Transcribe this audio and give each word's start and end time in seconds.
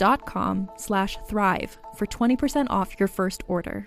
dot 0.00 0.24
com 0.24 0.70
slash 0.76 1.18
thrive 1.28 1.76
for 1.94 2.06
20% 2.06 2.66
off 2.70 2.98
your 2.98 3.06
first 3.06 3.42
order. 3.48 3.86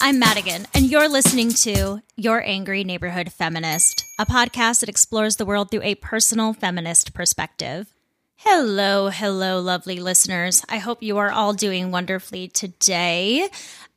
I'm 0.00 0.20
Madigan, 0.20 0.68
and 0.74 0.88
you're 0.88 1.08
listening 1.08 1.50
to 1.54 2.00
Your 2.14 2.40
Angry 2.46 2.84
Neighborhood 2.84 3.32
Feminist, 3.32 4.04
a 4.20 4.24
podcast 4.24 4.78
that 4.80 4.88
explores 4.88 5.36
the 5.36 5.44
world 5.44 5.72
through 5.72 5.82
a 5.82 5.96
personal 5.96 6.52
feminist 6.52 7.14
perspective. 7.14 7.92
Hello, 8.36 9.08
hello, 9.08 9.60
lovely 9.60 9.98
listeners. 9.98 10.64
I 10.68 10.78
hope 10.78 11.02
you 11.02 11.18
are 11.18 11.32
all 11.32 11.52
doing 11.52 11.90
wonderfully 11.90 12.46
today. 12.46 13.48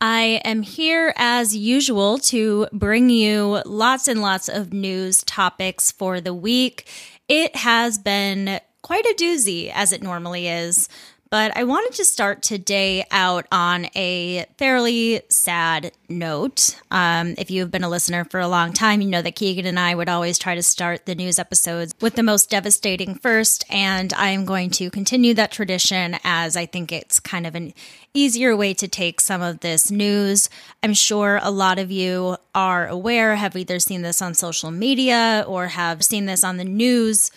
I 0.01 0.41
am 0.44 0.63
here 0.63 1.13
as 1.17 1.56
usual 1.56 2.18
to 2.18 2.68
bring 2.73 3.12
you 3.12 3.62
lots 3.63 4.07
and 4.07 4.23
lots 4.23 4.50
of 4.50 4.73
news 4.73 5.23
topics 5.23 5.91
for 5.91 6.19
the 6.19 6.33
week. 6.33 6.88
It 7.29 7.56
has 7.57 8.00
been 8.00 8.59
quite 8.81 9.06
a 9.06 9.16
doozy, 9.16 9.72
as 9.72 9.94
it 9.94 10.01
normally 10.01 10.47
is. 10.47 10.89
But 11.31 11.56
I 11.56 11.64
wanted 11.64 11.96
to 11.96 12.03
start 12.03 12.42
today 12.42 13.06
out 13.09 13.47
on 13.53 13.86
a 13.96 14.46
fairly 14.58 15.22
sad 15.30 15.94
note. 16.09 16.78
Um, 16.92 17.36
if 17.38 17.50
you've 17.50 17.72
been 17.72 17.86
a 17.86 17.90
listener 17.90 18.25
for 18.25 18.42
a 18.42 18.50
long 18.50 18.74
time, 18.74 19.00
you 19.00 19.08
know 19.08 19.22
that 19.22 19.38
Keegan 19.38 19.66
and 19.66 19.80
I 19.80 19.96
would 19.96 20.09
always 20.09 20.38
try 20.38 20.56
to 20.56 20.62
start 20.62 21.06
the 21.06 21.16
news 21.16 21.40
episodes 21.40 21.96
with 22.02 22.16
the 22.16 22.22
most 22.22 22.50
devastating 22.50 23.16
first. 23.16 23.64
And 23.69 24.12
I 24.12 24.31
am 24.31 24.44
going 24.44 24.72
to 24.72 24.90
continue 24.90 25.34
that 25.36 25.53
tradition 25.53 26.18
as 26.25 26.58
I 26.58 26.66
think 26.66 26.92
it's 26.92 27.22
kind 27.22 27.48
of 27.48 27.56
an 27.56 27.74
easier 28.13 28.53
way 28.53 28.74
to 28.74 28.90
take 28.90 29.22
some 29.22 29.42
of 29.42 29.62
this 29.62 29.90
news. 29.90 30.50
I'm 30.84 30.94
sure 30.94 31.40
a 31.42 31.50
lot 31.50 31.80
of 31.80 31.92
you 31.92 32.36
are 32.53 32.90
aware, 32.90 33.38
have 33.38 33.56
either 33.56 33.80
seen 33.80 34.02
this 34.02 34.22
on 34.22 34.34
social 34.34 34.69
media 34.69 35.46
or 35.48 35.68
have 35.68 36.03
seen 36.03 36.25
this 36.25 36.44
on 36.44 36.58
the 36.58 36.66
news 36.66 37.31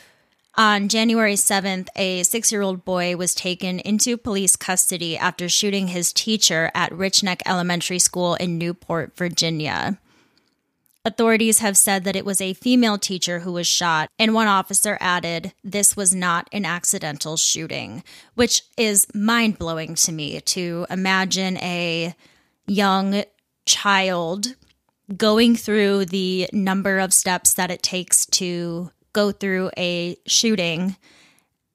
on 0.57 0.89
January 0.89 1.35
7th, 1.35 1.89
a 1.97 2.23
six 2.23 2.53
year 2.53 2.63
old 2.63 2.85
boy 2.85 3.17
was 3.17 3.35
taken 3.35 3.81
into 3.81 4.17
police 4.17 4.57
custody 4.57 5.17
after 5.17 5.49
shooting 5.49 5.89
his 5.89 6.13
teacher 6.13 6.71
at 6.75 6.93
Rich 6.93 7.23
Neck 7.23 7.43
Elementary 7.47 7.99
School 7.99 8.35
in 8.37 8.59
Newport, 8.59 9.17
Virginia. 9.17 9.99
Authorities 11.07 11.59
have 11.59 11.77
said 11.77 12.05
that 12.05 12.17
it 12.17 12.25
was 12.25 12.41
a 12.41 12.55
female 12.55 12.97
teacher 12.97 13.41
who 13.41 13.53
was 13.53 13.67
shot, 13.67 14.09
and 14.19 14.33
one 14.33 14.47
officer 14.47 14.97
added, 15.01 15.53
This 15.63 15.97
was 15.97 16.15
not 16.15 16.49
an 16.51 16.65
accidental 16.65 17.37
shooting, 17.37 18.03
which 18.35 18.63
is 18.79 19.07
mind 19.15 19.59
blowing 19.59 19.97
to 19.97 20.13
me 20.13 20.41
to 20.41 20.87
imagine 20.89 21.59
a 21.59 22.15
young 22.67 23.25
child 23.67 24.55
going 25.15 25.57
through 25.57 26.07
the 26.07 26.49
number 26.53 26.99
of 26.99 27.13
steps 27.13 27.53
that 27.53 27.71
it 27.71 27.83
takes 27.83 28.25
to 28.27 28.91
go 29.15 29.33
through 29.33 29.71
a 29.79 30.19
shooting 30.27 30.97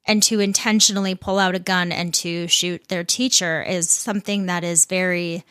and 0.06 0.22
to 0.22 0.38
intentionally 0.38 1.16
pull 1.16 1.38
out 1.38 1.56
a 1.56 1.58
gun 1.58 1.90
and 1.90 2.14
to 2.14 2.46
shoot 2.46 2.86
their 2.88 3.04
teacher 3.04 3.62
is 3.62 3.90
something 3.90 4.46
that 4.46 4.62
is 4.62 4.86
very 4.86 5.44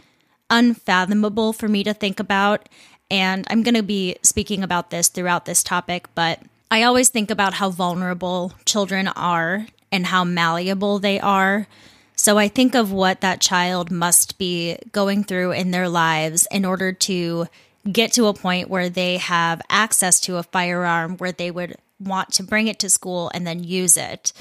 unfathomable 0.49 1.51
for 1.51 1.67
me 1.67 1.83
to 1.83 1.93
think 1.93 2.19
about. 2.19 2.69
And 3.11 3.45
I'm 3.49 3.63
going 3.63 3.75
to 3.75 3.83
be 3.83 4.15
speaking 4.23 4.63
about 4.63 4.89
this 4.89 5.07
throughout 5.07 5.45
this 5.45 5.63
topic, 5.63 6.07
but 6.15 6.39
I 6.71 6.83
always 6.83 7.09
think 7.09 7.31
about 7.31 7.55
how 7.55 7.69
vulnerable 7.69 8.53
children 8.65 9.07
are 9.07 9.67
and 9.91 10.05
how 10.05 10.23
malleable 10.23 10.99
they 10.99 11.19
are. 11.19 11.67
So 12.15 12.37
I 12.37 12.47
think 12.47 12.75
of 12.75 12.91
what 12.91 13.21
that 13.21 13.41
child 13.41 13.91
must 13.91 14.37
be 14.37 14.77
going 14.91 15.23
through 15.23 15.53
in 15.53 15.71
their 15.71 15.89
lives 15.89 16.47
in 16.51 16.65
order 16.65 16.91
to 16.91 17.47
get 17.89 18.13
to 18.13 18.27
a 18.27 18.33
point 18.33 18.69
where 18.69 18.89
they 18.89 19.17
have 19.17 19.61
access 19.69 20.19
to 20.21 20.37
a 20.37 20.43
firearm 20.43 21.17
where 21.17 21.31
they 21.31 21.51
would 21.51 21.77
want 21.99 22.31
to 22.33 22.43
bring 22.43 22.67
it 22.67 22.79
to 22.79 22.89
school 22.89 23.31
and 23.33 23.45
then 23.45 23.63
use 23.63 23.97
it. 23.97 24.33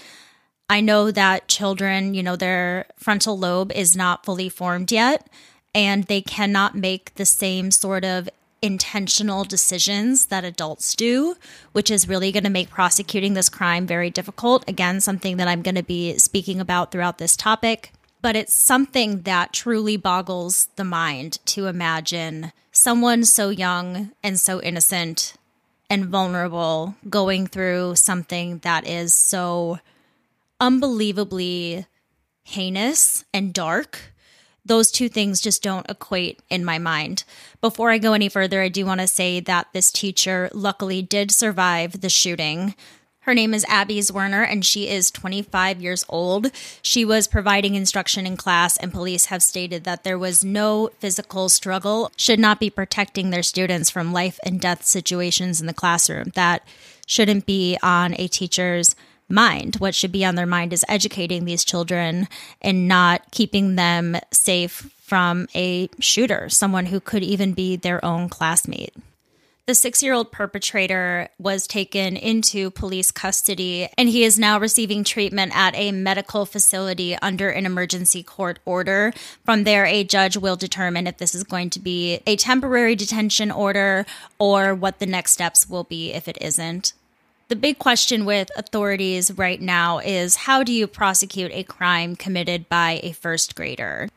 I 0.71 0.81
know 0.81 1.11
that 1.11 1.49
children, 1.49 2.15
you 2.15 2.23
know, 2.23 2.37
their 2.37 2.87
frontal 2.97 3.39
lobe 3.39 3.73
is 3.73 3.97
not 3.97 4.25
fully 4.25 4.49
formed 4.49 4.93
yet, 4.93 5.27
and 5.75 6.05
they 6.05 6.21
cannot 6.21 6.75
make 6.75 7.15
the 7.15 7.25
same 7.25 7.71
sort 7.71 8.05
of 8.05 8.29
intentional 8.61 9.45
decisions 9.45 10.27
that 10.27 10.45
adults 10.45 10.95
do, 10.95 11.37
which 11.73 11.91
is 11.91 12.09
really 12.09 12.33
going 12.33 12.45
to 12.45 12.51
make 12.51 12.71
prosecuting 12.71 13.35
this 13.35 13.49
crime 13.49 13.87
very 13.87 14.11
difficult. 14.11 14.69
Again, 14.69 15.01
something 15.01 15.37
that 15.37 15.49
I'm 15.49 15.63
going 15.63 15.77
to 15.77 15.83
be 15.83 16.19
speaking 16.19 16.61
about 16.61 16.91
throughout 16.91 17.19
this 17.19 17.37
topic. 17.37 17.93
But 18.21 18.35
it's 18.35 18.55
something 18.55 19.23
that 19.23 19.53
truly 19.53 19.97
boggles 19.97 20.69
the 20.75 20.85
mind 20.85 21.39
to 21.47 21.67
imagine 21.67 22.53
someone 22.79 23.25
so 23.25 23.51
young 23.51 24.13
and 24.23 24.39
so 24.39 24.61
innocent 24.63 25.35
and 25.91 26.07
vulnerable 26.07 26.95
going 27.09 27.47
through 27.47 27.95
something 27.97 28.59
that 28.59 28.87
is 28.87 29.15
so 29.15 29.79
unbelievably 30.61 31.87
heinous 32.45 33.25
and 33.33 33.53
dark 33.53 34.13
those 34.69 34.91
two 34.91 35.09
things 35.09 35.41
just 35.41 35.63
don't 35.63 35.89
equate 35.89 36.41
in 36.51 36.65
my 36.65 36.79
mind. 36.79 37.25
Before 37.61 37.91
I 37.91 37.99
go 37.99 38.13
any 38.13 38.29
further, 38.29 38.61
I 38.63 38.69
do 38.69 38.85
want 38.87 39.01
to 39.01 39.07
say 39.07 39.41
that 39.41 39.69
this 39.73 39.91
teacher 39.91 40.51
luckily 40.53 41.01
did 41.03 41.31
survive 41.31 42.01
the 42.01 42.11
shooting. 42.11 42.75
Her 43.29 43.35
name 43.35 43.53
is 43.53 43.67
Abby 43.69 43.99
Zwerner, 43.99 44.51
and 44.51 44.65
she 44.65 44.89
is 44.89 45.11
25 45.11 45.83
years 45.83 46.03
old. 46.09 46.51
She 46.81 47.05
was 47.05 47.29
providing 47.29 47.75
instruction 47.75 48.27
in 48.27 48.39
class, 48.39 48.79
and 48.79 48.91
police 48.91 49.27
have 49.27 49.43
stated 49.43 49.85
that 49.85 50.03
there 50.03 50.19
was 50.19 50.43
no 50.43 50.89
physical 50.99 51.51
struggle, 51.51 52.11
should 52.17 52.39
not 52.39 52.59
be 52.59 52.71
protecting 52.71 53.29
their 53.29 53.43
students 53.43 53.91
from 53.91 54.15
life 54.15 54.41
and 54.47 54.59
death 54.59 54.87
situations 54.87 55.61
in 55.61 55.67
the 55.67 55.75
classroom. 55.75 56.33
That 56.37 56.67
shouldn't 57.07 57.45
be 57.45 57.77
on 57.83 58.15
a 58.19 58.29
teacher's 58.29 58.97
mind. 59.29 59.77
What 59.77 59.95
should 59.95 60.11
be 60.11 60.25
on 60.25 60.37
their 60.37 60.47
mind 60.47 60.73
is 60.73 60.87
educating 60.89 61.45
these 61.45 61.67
children 61.67 62.29
and 62.63 62.89
not 62.89 63.31
keeping 63.31 63.77
them 63.77 64.17
safe 64.33 64.91
from 65.03 65.49
a 65.55 65.91
shooter, 66.01 66.49
someone 66.49 66.87
who 66.87 66.99
could 66.99 67.23
even 67.23 67.53
be 67.53 67.77
their 67.77 68.03
own 68.03 68.31
classmate. 68.31 68.95
The 69.69 69.75
six 69.75 70.03
year 70.03 70.15
old 70.15 70.33
perpetrator 70.33 71.29
was 71.39 71.67
taken 71.67 72.17
into 72.17 72.71
police 72.71 73.11
custody 73.11 73.87
and 73.99 74.09
he 74.09 74.25
is 74.25 74.39
now 74.39 74.59
receiving 74.59 75.05
treatment 75.05 75.53
at 75.55 75.77
a 75.77 75.93
medical 75.93 76.47
facility 76.47 77.17
under 77.17 77.51
an 77.51 77.67
emergency 77.67 78.23
court 78.23 78.61
order. 78.65 79.13
From 79.45 79.65
there, 79.65 79.85
a 79.85 80.05
judge 80.05 80.39
will 80.39 80.57
determine 80.57 81.07
if 81.07 81.19
this 81.19 81.35
is 81.35 81.45
going 81.45 81.69
to 81.69 81.81
be 81.81 82.21
a 82.27 82.37
temporary 82.37 82.97
detention 82.97 83.51
order 83.51 84.07
or 84.39 84.75
what 84.75 85.01
the 85.01 85.07
next 85.07 85.33
steps 85.33 85.69
will 85.69 85.85
be 85.85 86.15
if 86.15 86.29
it 86.29 86.39
isn't. 86.41 86.95
The 87.49 87.57
big 87.57 87.79
question 87.79 88.25
with 88.25 88.51
authorities 88.57 89.33
right 89.33 89.61
now 89.61 89.99
is 89.99 90.37
how 90.37 90.63
do 90.63 90.73
you 90.73 90.87
prosecute 90.87 91.51
a 91.53 91.63
crime 91.63 92.17
committed 92.17 92.71
by 92.71 93.01
a 93.03 93.13
first 93.13 93.55
grader? 93.55 94.09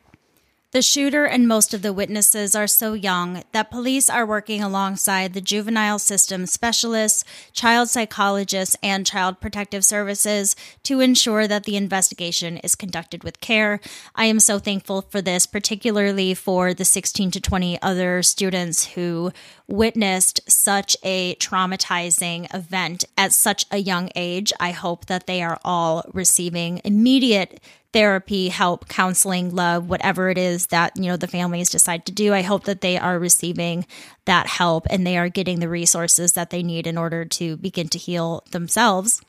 The 0.72 0.82
shooter 0.82 1.26
and 1.26 1.50
most 1.50 1.74
of 1.74 1.82
the 1.82 1.92
witnesses 1.92 2.56
are 2.56 2.66
so 2.66 2.94
young 2.94 3.44
that 3.52 3.70
police 3.70 4.10
are 4.10 4.26
working 4.26 4.64
alongside 4.64 5.34
the 5.34 5.42
juvenile 5.42 6.00
system 6.00 6.46
specialists, 6.46 7.26
child 7.52 7.90
psychologists, 7.90 8.78
and 8.82 9.06
child 9.06 9.42
protective 9.42 9.84
services 9.84 10.56
to 10.84 11.02
ensure 11.02 11.46
that 11.46 11.66
the 11.66 11.76
investigation 11.76 12.56
is 12.60 12.76
conducted 12.76 13.22
with 13.22 13.42
care. 13.42 13.82
I 14.16 14.26
am 14.26 14.40
so 14.40 14.60
thankful 14.60 15.02
for 15.02 15.22
this, 15.22 15.46
particularly 15.46 16.34
for 16.34 16.74
the 16.74 16.86
16 16.86 17.32
to 17.32 17.42
20 17.42 17.82
other 17.82 18.24
students 18.24 18.86
who 18.94 19.34
witnessed 19.68 20.40
such 20.50 20.96
a 21.04 21.36
traumatizing 21.36 22.54
event 22.56 23.04
at 23.18 23.34
such 23.34 23.66
a 23.72 23.78
young 23.78 24.10
age. 24.16 24.54
I 24.58 24.72
hope 24.72 25.08
that 25.08 25.28
they 25.28 25.44
are 25.44 25.60
all 25.66 26.06
receiving 26.14 26.80
immediate 26.86 27.60
therapy, 27.94 28.50
help, 28.50 28.88
counseling, 28.88 29.54
love, 29.54 29.90
whatever 29.90 30.30
it 30.30 30.38
is 30.38 30.68
that, 30.68 30.96
you 30.96 31.04
know, 31.04 31.18
the 31.18 31.28
families 31.28 31.70
decide 31.70 32.06
to 32.06 32.12
do. 32.12 32.34
I 32.34 32.42
hope 32.42 32.64
that 32.66 32.82
they 32.82 32.98
are 32.98 33.20
receiving 33.20 33.86
that 34.26 34.48
help 34.48 34.88
and 34.90 35.06
they 35.06 35.18
are 35.18 35.30
getting 35.30 35.60
the 35.60 35.70
resources 35.70 36.34
that 36.34 36.50
they 36.50 36.64
need 36.64 36.88
in 36.88 36.98
order 36.98 37.26
to 37.26 37.58
begin 37.58 37.90
to 37.90 37.98
heal 37.98 38.44
themselves. 38.52 39.22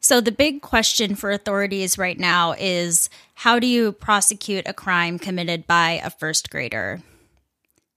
So, 0.00 0.20
the 0.20 0.32
big 0.32 0.62
question 0.62 1.16
for 1.16 1.30
authorities 1.30 1.98
right 1.98 2.18
now 2.18 2.54
is 2.58 3.10
how 3.34 3.58
do 3.58 3.66
you 3.66 3.92
prosecute 3.92 4.66
a 4.66 4.72
crime 4.72 5.18
committed 5.18 5.66
by 5.66 6.00
a 6.02 6.10
first 6.10 6.50
grader? 6.50 7.00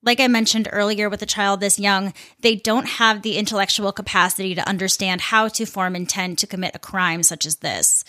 Like 0.03 0.19
I 0.19 0.27
mentioned 0.27 0.67
earlier 0.71 1.09
with 1.09 1.21
a 1.21 1.27
child 1.27 1.59
this 1.59 1.79
young, 1.79 2.13
they 2.39 2.55
don't 2.55 2.87
have 2.87 3.21
the 3.21 3.37
intellectual 3.37 3.91
capacity 3.91 4.55
to 4.55 4.67
understand 4.67 5.21
how 5.21 5.47
to 5.49 5.65
form 5.65 5.95
intent 5.95 6.39
to 6.39 6.47
commit 6.47 6.75
a 6.75 6.79
crime 6.79 7.21
such 7.21 7.45
as 7.45 7.57
this. 7.57 8.03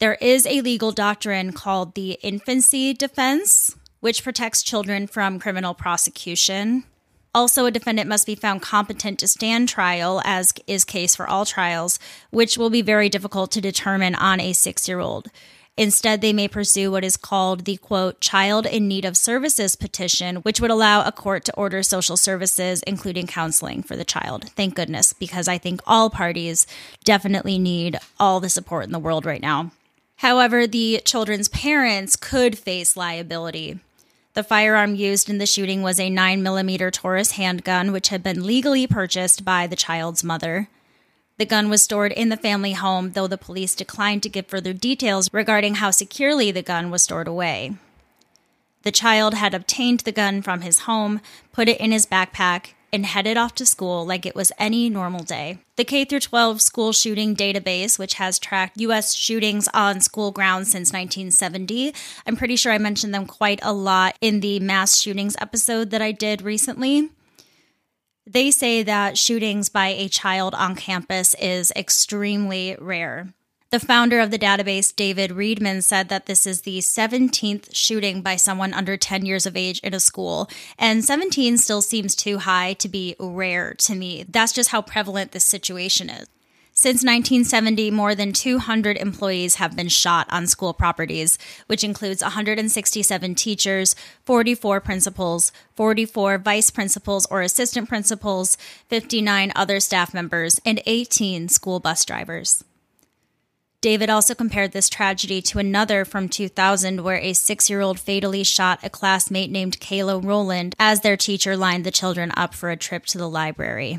There 0.00 0.14
is 0.14 0.46
a 0.46 0.62
legal 0.62 0.92
doctrine 0.92 1.52
called 1.52 1.94
the 1.94 2.12
infancy 2.22 2.94
defense, 2.94 3.76
which 4.00 4.24
protects 4.24 4.62
children 4.62 5.06
from 5.06 5.38
criminal 5.38 5.74
prosecution. 5.74 6.84
Also, 7.34 7.66
a 7.66 7.70
defendant 7.70 8.08
must 8.08 8.24
be 8.24 8.34
found 8.34 8.62
competent 8.62 9.18
to 9.18 9.28
stand 9.28 9.68
trial, 9.68 10.22
as 10.24 10.54
is 10.66 10.86
case 10.86 11.14
for 11.14 11.28
all 11.28 11.44
trials, 11.44 11.98
which 12.30 12.56
will 12.56 12.70
be 12.70 12.80
very 12.80 13.10
difficult 13.10 13.52
to 13.52 13.60
determine 13.60 14.14
on 14.14 14.40
a 14.40 14.54
six 14.54 14.88
year 14.88 15.00
old. 15.00 15.28
Instead, 15.76 16.22
they 16.22 16.32
may 16.32 16.48
pursue 16.48 16.90
what 16.90 17.04
is 17.04 17.18
called 17.18 17.66
the 17.66 17.76
quote, 17.76 18.22
child 18.22 18.64
in 18.64 18.88
need 18.88 19.04
of 19.04 19.18
services 19.18 19.76
petition, 19.76 20.36
which 20.36 20.62
would 20.62 20.70
allow 20.70 21.04
a 21.04 21.12
court 21.12 21.44
to 21.44 21.54
order 21.56 21.82
social 21.82 22.16
services, 22.16 22.82
including 22.86 23.26
counseling 23.26 23.82
for 23.82 23.96
the 23.96 24.04
child. 24.06 24.48
Thank 24.56 24.74
goodness, 24.74 25.12
because 25.12 25.46
I 25.46 25.58
think 25.58 25.82
all 25.86 26.08
parties 26.08 26.66
definitely 27.04 27.58
need 27.58 27.98
all 28.18 28.40
the 28.40 28.48
support 28.48 28.84
in 28.84 28.92
the 28.92 28.98
world 28.98 29.26
right 29.26 29.42
now. 29.42 29.72
However, 30.20 30.66
the 30.66 31.00
children's 31.06 31.48
parents 31.48 32.14
could 32.14 32.58
face 32.58 32.94
liability. 32.94 33.80
The 34.34 34.44
firearm 34.44 34.94
used 34.94 35.30
in 35.30 35.38
the 35.38 35.46
shooting 35.46 35.80
was 35.80 35.98
a 35.98 36.10
9mm 36.10 36.92
Taurus 36.92 37.32
handgun, 37.32 37.90
which 37.90 38.08
had 38.08 38.22
been 38.22 38.44
legally 38.44 38.86
purchased 38.86 39.46
by 39.46 39.66
the 39.66 39.76
child's 39.76 40.22
mother. 40.22 40.68
The 41.38 41.46
gun 41.46 41.70
was 41.70 41.80
stored 41.80 42.12
in 42.12 42.28
the 42.28 42.36
family 42.36 42.74
home, 42.74 43.12
though 43.12 43.26
the 43.26 43.38
police 43.38 43.74
declined 43.74 44.22
to 44.24 44.28
give 44.28 44.46
further 44.46 44.74
details 44.74 45.32
regarding 45.32 45.76
how 45.76 45.90
securely 45.90 46.50
the 46.50 46.60
gun 46.60 46.90
was 46.90 47.02
stored 47.02 47.26
away. 47.26 47.78
The 48.82 48.92
child 48.92 49.32
had 49.32 49.54
obtained 49.54 50.00
the 50.00 50.12
gun 50.12 50.42
from 50.42 50.60
his 50.60 50.80
home, 50.80 51.22
put 51.50 51.66
it 51.66 51.80
in 51.80 51.92
his 51.92 52.04
backpack, 52.04 52.74
and 52.92 53.06
headed 53.06 53.36
off 53.36 53.54
to 53.56 53.66
school 53.66 54.04
like 54.06 54.26
it 54.26 54.34
was 54.34 54.52
any 54.58 54.90
normal 54.90 55.22
day. 55.22 55.58
The 55.76 55.84
K 55.84 56.04
12 56.04 56.60
school 56.60 56.92
shooting 56.92 57.34
database, 57.34 57.98
which 57.98 58.14
has 58.14 58.38
tracked 58.38 58.80
US 58.80 59.14
shootings 59.14 59.68
on 59.72 60.00
school 60.00 60.30
grounds 60.30 60.70
since 60.70 60.92
1970, 60.92 61.94
I'm 62.26 62.36
pretty 62.36 62.56
sure 62.56 62.72
I 62.72 62.78
mentioned 62.78 63.14
them 63.14 63.26
quite 63.26 63.60
a 63.62 63.72
lot 63.72 64.16
in 64.20 64.40
the 64.40 64.60
mass 64.60 64.98
shootings 64.98 65.36
episode 65.40 65.90
that 65.90 66.02
I 66.02 66.12
did 66.12 66.42
recently. 66.42 67.10
They 68.26 68.50
say 68.50 68.82
that 68.82 69.18
shootings 69.18 69.68
by 69.68 69.88
a 69.88 70.08
child 70.08 70.54
on 70.54 70.76
campus 70.76 71.34
is 71.40 71.72
extremely 71.74 72.76
rare. 72.78 73.32
The 73.70 73.78
founder 73.78 74.18
of 74.18 74.32
the 74.32 74.38
database, 74.38 74.94
David 74.94 75.30
Riedman, 75.30 75.82
said 75.82 76.08
that 76.08 76.26
this 76.26 76.44
is 76.44 76.62
the 76.62 76.78
17th 76.78 77.72
shooting 77.72 78.20
by 78.20 78.34
someone 78.34 78.74
under 78.74 78.96
10 78.96 79.24
years 79.24 79.46
of 79.46 79.56
age 79.56 79.78
in 79.84 79.94
a 79.94 80.00
school. 80.00 80.50
And 80.76 81.04
17 81.04 81.56
still 81.56 81.80
seems 81.80 82.16
too 82.16 82.38
high 82.38 82.72
to 82.74 82.88
be 82.88 83.14
rare 83.20 83.74
to 83.74 83.94
me. 83.94 84.24
That's 84.28 84.52
just 84.52 84.70
how 84.70 84.82
prevalent 84.82 85.30
this 85.30 85.44
situation 85.44 86.10
is. 86.10 86.26
Since 86.72 87.04
1970, 87.04 87.92
more 87.92 88.16
than 88.16 88.32
200 88.32 88.96
employees 88.96 89.56
have 89.56 89.76
been 89.76 89.88
shot 89.88 90.26
on 90.30 90.48
school 90.48 90.74
properties, 90.74 91.38
which 91.68 91.84
includes 91.84 92.22
167 92.22 93.36
teachers, 93.36 93.94
44 94.24 94.80
principals, 94.80 95.52
44 95.76 96.38
vice 96.38 96.70
principals 96.70 97.24
or 97.26 97.40
assistant 97.42 97.88
principals, 97.88 98.56
59 98.88 99.52
other 99.54 99.78
staff 99.78 100.12
members, 100.12 100.58
and 100.66 100.82
18 100.86 101.48
school 101.48 101.78
bus 101.78 102.04
drivers. 102.04 102.64
David 103.80 104.10
also 104.10 104.34
compared 104.34 104.72
this 104.72 104.90
tragedy 104.90 105.40
to 105.40 105.58
another 105.58 106.04
from 106.04 106.28
2000 106.28 107.02
where 107.02 107.16
a 107.16 107.32
six 107.32 107.70
year 107.70 107.80
old 107.80 107.98
fatally 107.98 108.44
shot 108.44 108.78
a 108.82 108.90
classmate 108.90 109.50
named 109.50 109.80
Kayla 109.80 110.22
Rolland 110.22 110.74
as 110.78 111.00
their 111.00 111.16
teacher 111.16 111.56
lined 111.56 111.84
the 111.84 111.90
children 111.90 112.30
up 112.36 112.54
for 112.54 112.70
a 112.70 112.76
trip 112.76 113.06
to 113.06 113.18
the 113.18 113.28
library. 113.28 113.98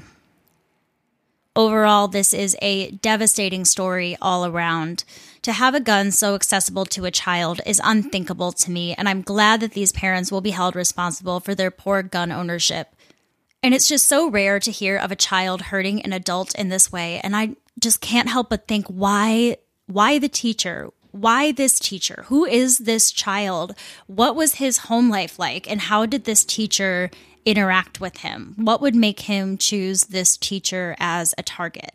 Overall, 1.56 2.08
this 2.08 2.32
is 2.34 2.56
a 2.62 2.92
devastating 2.92 3.66
story 3.66 4.16
all 4.22 4.46
around. 4.46 5.04
To 5.42 5.52
have 5.52 5.74
a 5.74 5.82
gun 5.82 6.12
so 6.12 6.36
accessible 6.36 6.86
to 6.86 7.06
a 7.06 7.12
child 7.12 7.60
is 7.66 7.82
unthinkable 7.84 8.54
to 8.54 8.72
me, 8.72 8.94
and 8.94 9.10
I'm 9.10 9.22
glad 9.22 9.60
that 9.60 9.74
these 9.74 9.92
parents 9.92 10.32
will 10.32 10.40
be 10.40 10.52
held 10.52 10.76
responsible 10.76 11.42
for 11.42 11.54
their 11.54 11.72
poor 11.72 12.04
gun 12.04 12.32
ownership. 12.32 12.96
And 13.62 13.74
it's 13.74 13.90
just 13.90 14.08
so 14.08 14.30
rare 14.30 14.60
to 14.62 14.72
hear 14.72 14.96
of 14.96 15.12
a 15.12 15.16
child 15.16 15.64
hurting 15.64 16.02
an 16.04 16.14
adult 16.14 16.56
in 16.56 16.70
this 16.70 16.92
way, 16.92 17.20
and 17.22 17.36
I 17.36 17.56
just 17.80 18.00
can't 18.00 18.30
help 18.30 18.50
but 18.50 18.68
think 18.68 18.86
why 18.88 19.58
why 19.92 20.20
the 20.20 20.30
teacher? 20.30 20.90
Why 21.12 21.52
this 21.52 21.78
teacher? 21.80 22.24
Who 22.28 22.46
is 22.46 22.80
this 22.80 23.12
child? 23.12 23.76
What 24.08 24.36
was 24.36 24.56
his 24.56 24.78
home 24.90 25.10
life 25.10 25.38
like? 25.38 25.70
And 25.70 25.82
how 25.82 26.06
did 26.06 26.24
this 26.24 26.46
teacher 26.46 27.12
interact 27.46 28.00
with 28.00 28.18
him? 28.18 28.54
What 28.56 28.82
would 28.82 28.96
make 28.96 29.22
him 29.22 29.58
choose 29.58 30.06
this 30.06 30.38
teacher 30.38 30.96
as 31.00 31.34
a 31.38 31.44
target? 31.44 31.92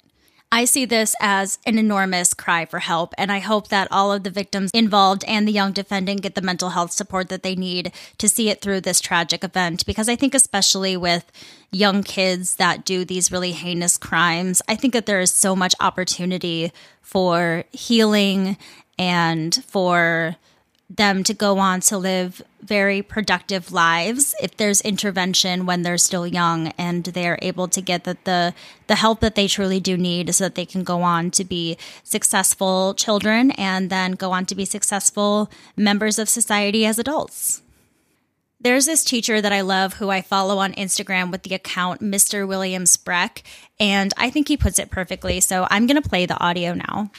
I 0.52 0.64
see 0.64 0.84
this 0.84 1.14
as 1.20 1.58
an 1.66 1.76
enormous 1.76 2.32
cry 2.32 2.64
for 2.66 2.78
help, 2.78 3.14
and 3.18 3.32
I 3.32 3.40
hope 3.40 3.68
that 3.68 3.88
all 3.90 4.12
of 4.12 4.22
the 4.22 4.30
victims 4.30 4.70
involved 4.72 5.24
and 5.26 5.46
the 5.46 5.52
young 5.52 5.72
defendant 5.72 6.22
get 6.22 6.34
the 6.34 6.40
mental 6.40 6.70
health 6.70 6.92
support 6.92 7.28
that 7.28 7.42
they 7.42 7.56
need 7.56 7.92
to 8.18 8.28
see 8.28 8.48
it 8.48 8.60
through 8.60 8.82
this 8.82 9.00
tragic 9.00 9.42
event. 9.42 9.84
Because 9.84 10.08
I 10.08 10.16
think, 10.16 10.34
especially 10.34 10.96
with 10.96 11.30
young 11.72 12.02
kids 12.02 12.56
that 12.56 12.84
do 12.84 13.04
these 13.04 13.32
really 13.32 13.52
heinous 13.52 13.98
crimes, 13.98 14.62
I 14.68 14.76
think 14.76 14.92
that 14.94 15.06
there 15.06 15.20
is 15.20 15.32
so 15.32 15.56
much 15.56 15.74
opportunity 15.80 16.72
for 17.02 17.64
healing 17.72 18.56
and 18.98 19.54
for 19.66 20.36
them 20.88 21.24
to 21.24 21.34
go 21.34 21.58
on 21.58 21.80
to 21.80 21.98
live 21.98 22.42
very 22.62 23.02
productive 23.02 23.72
lives 23.72 24.34
if 24.40 24.56
there's 24.56 24.80
intervention 24.82 25.66
when 25.66 25.82
they're 25.82 25.98
still 25.98 26.26
young 26.26 26.68
and 26.78 27.04
they're 27.04 27.38
able 27.42 27.66
to 27.66 27.80
get 27.80 28.04
the, 28.04 28.16
the 28.24 28.54
the 28.86 28.94
help 28.94 29.20
that 29.20 29.34
they 29.34 29.48
truly 29.48 29.80
do 29.80 29.96
need 29.96 30.32
so 30.34 30.44
that 30.44 30.54
they 30.54 30.64
can 30.64 30.84
go 30.84 31.02
on 31.02 31.30
to 31.30 31.44
be 31.44 31.76
successful 32.04 32.94
children 32.94 33.50
and 33.52 33.90
then 33.90 34.12
go 34.12 34.30
on 34.30 34.46
to 34.46 34.54
be 34.54 34.64
successful 34.64 35.50
members 35.76 36.18
of 36.18 36.28
society 36.28 36.86
as 36.86 36.98
adults. 36.98 37.62
There's 38.60 38.86
this 38.86 39.04
teacher 39.04 39.40
that 39.40 39.52
I 39.52 39.60
love 39.60 39.94
who 39.94 40.10
I 40.10 40.22
follow 40.22 40.58
on 40.58 40.72
Instagram 40.74 41.30
with 41.30 41.42
the 41.42 41.54
account 41.54 42.00
Mr. 42.00 42.48
William 42.48 42.84
Spreck, 42.84 43.42
and 43.78 44.14
I 44.16 44.30
think 44.30 44.48
he 44.48 44.56
puts 44.56 44.78
it 44.78 44.90
perfectly. 44.90 45.40
So 45.40 45.66
I'm 45.70 45.86
going 45.86 46.00
to 46.00 46.08
play 46.08 46.26
the 46.26 46.40
audio 46.40 46.72
now. 46.72 47.10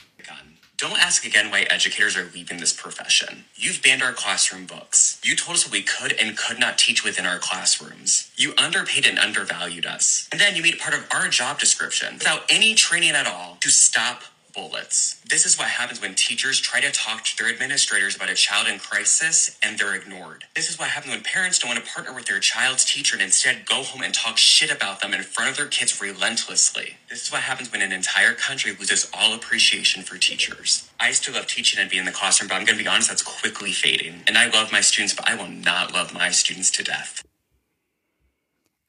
Don't 0.77 1.01
ask 1.01 1.25
again 1.25 1.49
why 1.49 1.61
educators 1.71 2.15
are 2.15 2.29
leaving 2.35 2.59
this 2.59 2.71
profession. 2.71 3.45
You've 3.55 3.81
banned 3.81 4.03
our 4.03 4.13
classroom 4.13 4.67
books. 4.67 5.19
You 5.23 5.35
told 5.35 5.55
us 5.57 5.65
what 5.65 5.71
we 5.71 5.81
could 5.81 6.13
and 6.13 6.37
could 6.37 6.59
not 6.59 6.77
teach 6.77 7.03
within 7.03 7.25
our 7.25 7.39
classrooms. 7.39 8.29
You 8.37 8.53
underpaid 8.59 9.07
and 9.07 9.17
undervalued 9.17 9.87
us. 9.87 10.29
And 10.31 10.39
then 10.39 10.55
you 10.55 10.61
made 10.61 10.75
it 10.75 10.79
part 10.79 10.93
of 10.93 11.07
our 11.11 11.29
job 11.29 11.57
description 11.57 12.15
without 12.15 12.43
any 12.51 12.75
training 12.75 13.11
at 13.11 13.25
all 13.25 13.57
to 13.61 13.69
stop 13.69 14.21
bullets. 14.57 15.21
This 15.29 15.45
is 15.45 15.57
what 15.57 15.67
happens 15.67 16.01
when 16.01 16.15
teachers 16.15 16.59
try 16.59 16.81
to 16.81 16.91
talk 16.91 17.23
to 17.25 17.37
their 17.37 17.53
administrators 17.53 18.15
about 18.15 18.31
a 18.31 18.33
child 18.33 18.67
in 18.67 18.79
crisis 18.79 19.57
and 19.61 19.77
they're 19.77 19.93
ignored. 19.93 20.45
This 20.55 20.69
is 20.69 20.79
what 20.79 20.89
happens 20.89 21.13
when 21.13 21.23
parents 21.23 21.59
don't 21.59 21.69
want 21.69 21.85
to 21.85 21.91
partner 21.93 22.11
with 22.11 22.25
their 22.25 22.39
child's 22.39 22.83
teacher 22.83 23.15
and 23.15 23.21
instead 23.21 23.67
go 23.67 23.83
home 23.83 24.01
and 24.01 24.15
talk 24.15 24.37
shit 24.37 24.75
about 24.75 24.99
them 25.01 25.13
in 25.13 25.21
front 25.21 25.51
of 25.51 25.57
their 25.57 25.67
kids 25.67 26.01
relentlessly. 26.01 26.97
This 27.07 27.23
is 27.23 27.31
what 27.31 27.41
happens 27.41 27.71
when 27.71 27.83
an 27.83 27.91
entire 27.91 28.33
country 28.33 28.71
loses 28.71 29.11
all 29.13 29.35
appreciation 29.35 30.01
for 30.01 30.17
teachers. 30.17 30.89
I 30.99 31.11
still 31.11 31.35
love 31.35 31.45
teaching 31.45 31.79
and 31.79 31.89
being 31.89 32.01
in 32.01 32.07
the 32.07 32.11
classroom, 32.11 32.49
but 32.49 32.55
I'm 32.55 32.65
going 32.65 32.79
to 32.79 32.83
be 32.83 32.89
honest, 32.89 33.09
that's 33.09 33.21
quickly 33.21 33.71
fading. 33.71 34.23
And 34.27 34.39
I 34.39 34.49
love 34.49 34.71
my 34.71 34.81
students, 34.81 35.13
but 35.13 35.29
I 35.29 35.35
will 35.35 35.49
not 35.49 35.93
love 35.93 36.15
my 36.15 36.31
students 36.31 36.71
to 36.71 36.83
death. 36.83 37.26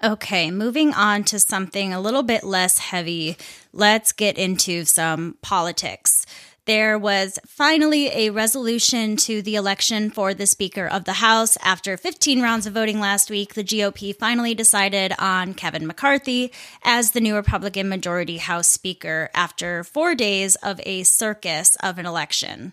Okay, 0.03 0.53
moving 0.53 0.95
on 0.95 1.25
to 1.25 1.41
something 1.41 1.93
a 1.93 2.01
little 2.01 2.23
bit 2.23 2.45
less 2.45 2.79
heavy. 2.79 3.37
Let's 3.73 4.13
get 4.13 4.39
into 4.39 4.85
some 4.85 5.37
politics. 5.43 6.25
There 6.67 6.97
was 6.97 7.41
finally 7.49 8.07
a 8.09 8.31
resolution 8.31 9.17
to 9.17 9.43
the 9.43 9.57
election 9.57 10.11
for 10.11 10.35
the 10.35 10.47
Speaker 10.47 10.87
of 10.87 11.05
the 11.05 11.15
House. 11.15 11.59
After 11.65 11.97
15 11.97 12.41
rounds 12.41 12.65
of 12.65 12.75
voting 12.75 13.01
last 13.01 13.29
week, 13.29 13.55
the 13.55 13.65
GOP 13.65 14.15
finally 14.15 14.55
decided 14.55 15.15
on 15.19 15.55
Kevin 15.55 15.87
McCarthy 15.87 16.53
as 16.85 17.11
the 17.11 17.21
new 17.21 17.35
Republican 17.35 17.89
majority 17.89 18.37
House 18.37 18.69
Speaker 18.69 19.31
after 19.35 19.83
four 19.83 20.15
days 20.15 20.55
of 20.57 20.81
a 20.85 21.03
circus 21.03 21.77
of 21.83 21.99
an 21.99 22.07
election. 22.07 22.73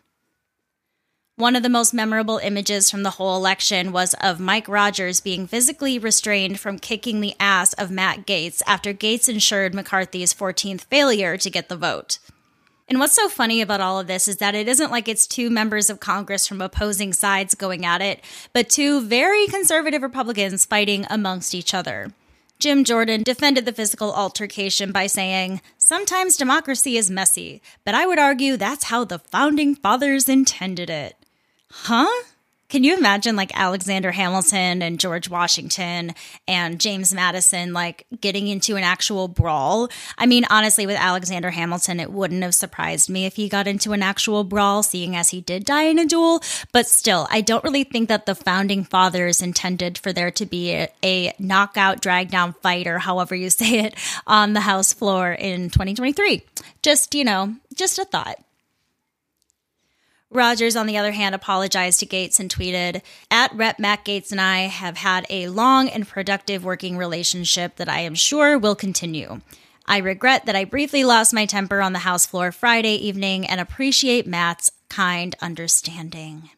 One 1.38 1.58
of 1.58 1.63
the 1.63 1.70
most 1.70 1.94
memorable 1.94 2.38
images 2.38 2.89
from 2.89 3.04
the 3.04 3.10
whole 3.10 3.36
election 3.36 3.92
was 3.92 4.13
of 4.22 4.39
Mike 4.39 4.70
Rogers 4.70 5.20
being 5.20 5.48
physically 5.48 6.00
restrained 6.00 6.62
from 6.62 6.80
kicking 6.80 7.20
the 7.20 7.36
ass 7.42 7.74
of 7.74 7.92
Matt 7.92 8.25
Gaetz 8.25 8.62
after 8.65 8.94
Gaetz 8.94 9.27
ensured 9.27 9.75
McCarthy's 9.75 10.34
14th 10.34 10.86
failure 10.86 11.36
to 11.36 11.50
get 11.50 11.68
the 11.68 11.75
vote. 11.75 12.20
And 12.88 13.00
what's 13.00 13.15
so 13.15 13.27
funny 13.27 13.60
about 13.60 13.82
all 13.82 14.00
of 14.00 14.08
this 14.08 14.30
is 14.30 14.38
that 14.38 14.56
it 14.56 14.70
isn't 14.70 14.92
like 14.92 15.10
it's 15.10 15.27
two 15.27 15.50
members 15.50 15.89
of 15.89 16.00
Congress 16.00 16.48
from 16.48 16.62
opposing 16.62 17.12
sides 17.12 17.54
going 17.54 17.86
at 17.86 18.01
it, 18.01 18.22
but 18.54 18.70
two 18.70 19.01
very 19.01 19.46
conservative 19.48 20.04
Republicans 20.04 20.63
fighting 20.63 21.06
amongst 21.10 21.54
each 21.54 21.74
other. 21.74 22.13
Jim 22.60 22.86
Jordan 22.86 23.24
defended 23.24 23.65
the 23.65 23.74
physical 23.74 24.13
altercation 24.13 24.94
by 24.94 25.08
saying, 25.08 25.60
Sometimes 25.77 26.38
democracy 26.38 26.96
is 26.96 27.12
messy, 27.12 27.62
but 27.84 27.94
I 27.94 28.06
would 28.06 28.20
argue 28.20 28.56
that's 28.56 28.86
how 28.86 29.04
the 29.04 29.20
founding 29.20 29.75
fathers 29.75 30.30
intended 30.30 30.89
it. 30.89 31.18
Huh? 31.84 32.24
Can 32.67 32.84
you 32.84 32.98
imagine 32.98 33.36
like 33.36 33.51
Alexander 33.58 34.12
Hamilton 34.12 34.82
and 34.82 35.00
George 35.00 35.29
Washington 35.29 36.15
and 36.48 36.79
James 36.79 37.13
Madison 37.13 37.74
like 37.74 38.08
getting 38.20 38.48
into 38.48 38.75
an 38.75 38.84
actual 38.84 39.27
brawl? 39.27 39.89
I 40.17 40.25
mean, 40.25 40.46
honestly, 40.50 40.88
with 40.88 40.96
Alexander 40.98 41.51
Hamilton, 41.51 42.00
it 42.00 42.12
wouldn't 42.12 42.41
have 42.41 42.55
surprised 42.55 43.08
me 43.08 43.27
if 43.27 43.36
he 43.36 43.50
got 43.50 43.67
into 43.67 43.94
an 43.94 44.01
actual 44.01 44.44
brawl, 44.44 44.82
seeing 44.82 45.15
as 45.15 45.29
he 45.29 45.41
did 45.41 45.63
die 45.63 45.84
in 45.84 46.00
a 46.00 46.05
duel. 46.05 46.41
But 46.72 46.88
still, 46.88 47.27
I 47.29 47.41
don't 47.41 47.63
really 47.63 47.84
think 47.84 48.10
that 48.10 48.25
the 48.25 48.36
founding 48.36 48.84
fathers 48.84 49.44
intended 49.44 50.00
for 50.00 50.12
there 50.12 50.32
to 50.32 50.46
be 50.48 50.72
a, 50.72 50.88
a 51.03 51.34
knockout, 51.38 52.01
drag 52.01 52.32
down 52.32 52.53
fight, 52.53 52.88
or 52.88 52.98
however 52.98 53.36
you 53.36 53.50
say 53.51 53.79
it, 53.86 53.96
on 54.25 54.53
the 54.53 54.62
House 54.62 54.91
floor 54.91 55.32
in 55.32 55.70
2023. 55.70 56.44
Just, 56.82 57.13
you 57.13 57.25
know, 57.25 57.55
just 57.75 58.00
a 58.00 58.05
thought. 58.05 58.45
Rogers, 60.32 60.75
on 60.75 60.88
the 60.88 60.98
other 60.98 61.12
hand, 61.12 61.36
apologized 61.36 62.00
to 62.00 62.05
Gaetz 62.05 62.39
and 62.39 62.53
tweeted, 62.53 63.01
At 63.29 63.53
Rep 63.53 63.79
Matt 63.79 64.03
Gaetz 64.03 64.32
and 64.32 64.41
I 64.41 64.62
have 64.62 64.98
had 64.98 65.25
a 65.29 65.48
long 65.48 65.88
and 65.88 66.08
productive 66.08 66.63
working 66.63 66.98
relationship 66.98 67.75
that 67.75 67.88
I 67.88 68.00
am 68.00 68.15
sure 68.15 68.58
will 68.58 68.75
continue. 68.75 69.41
I 69.86 70.00
regret 70.00 70.48
that 70.48 70.55
I 70.55 70.65
briefly 70.65 71.03
lost 71.03 71.34
my 71.34 71.46
temper 71.46 71.79
on 71.79 71.94
the 71.94 72.00
House 72.00 72.25
floor 72.25 72.51
Friday 72.51 72.96
evening 72.96 73.46
and 73.46 73.62
appreciate 73.62 74.25
Matt's 74.25 74.72
kind 74.89 75.36
understanding. 75.41 76.50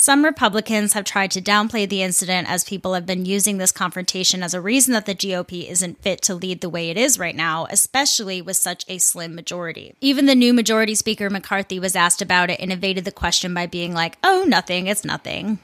Some 0.00 0.24
Republicans 0.24 0.92
have 0.92 1.04
tried 1.04 1.32
to 1.32 1.42
downplay 1.42 1.88
the 1.88 2.04
incident 2.04 2.48
as 2.48 2.62
people 2.62 2.94
have 2.94 3.04
been 3.04 3.24
using 3.24 3.58
this 3.58 3.72
confrontation 3.72 4.44
as 4.44 4.54
a 4.54 4.60
reason 4.60 4.92
that 4.92 5.06
the 5.06 5.14
GOP 5.14 5.68
isn't 5.68 6.00
fit 6.02 6.22
to 6.22 6.36
lead 6.36 6.60
the 6.60 6.68
way 6.68 6.90
it 6.90 6.96
is 6.96 7.18
right 7.18 7.34
now, 7.34 7.66
especially 7.68 8.40
with 8.40 8.56
such 8.56 8.84
a 8.86 8.98
slim 8.98 9.34
majority. 9.34 9.96
Even 10.00 10.26
the 10.26 10.36
new 10.36 10.54
majority 10.54 10.94
speaker 10.94 11.28
McCarthy 11.28 11.80
was 11.80 11.96
asked 11.96 12.22
about 12.22 12.48
it 12.48 12.60
and 12.60 12.72
evaded 12.72 13.04
the 13.04 13.10
question 13.10 13.52
by 13.52 13.66
being 13.66 13.92
like, 13.92 14.16
oh, 14.22 14.44
nothing, 14.46 14.86
it's 14.86 15.04
nothing. 15.04 15.58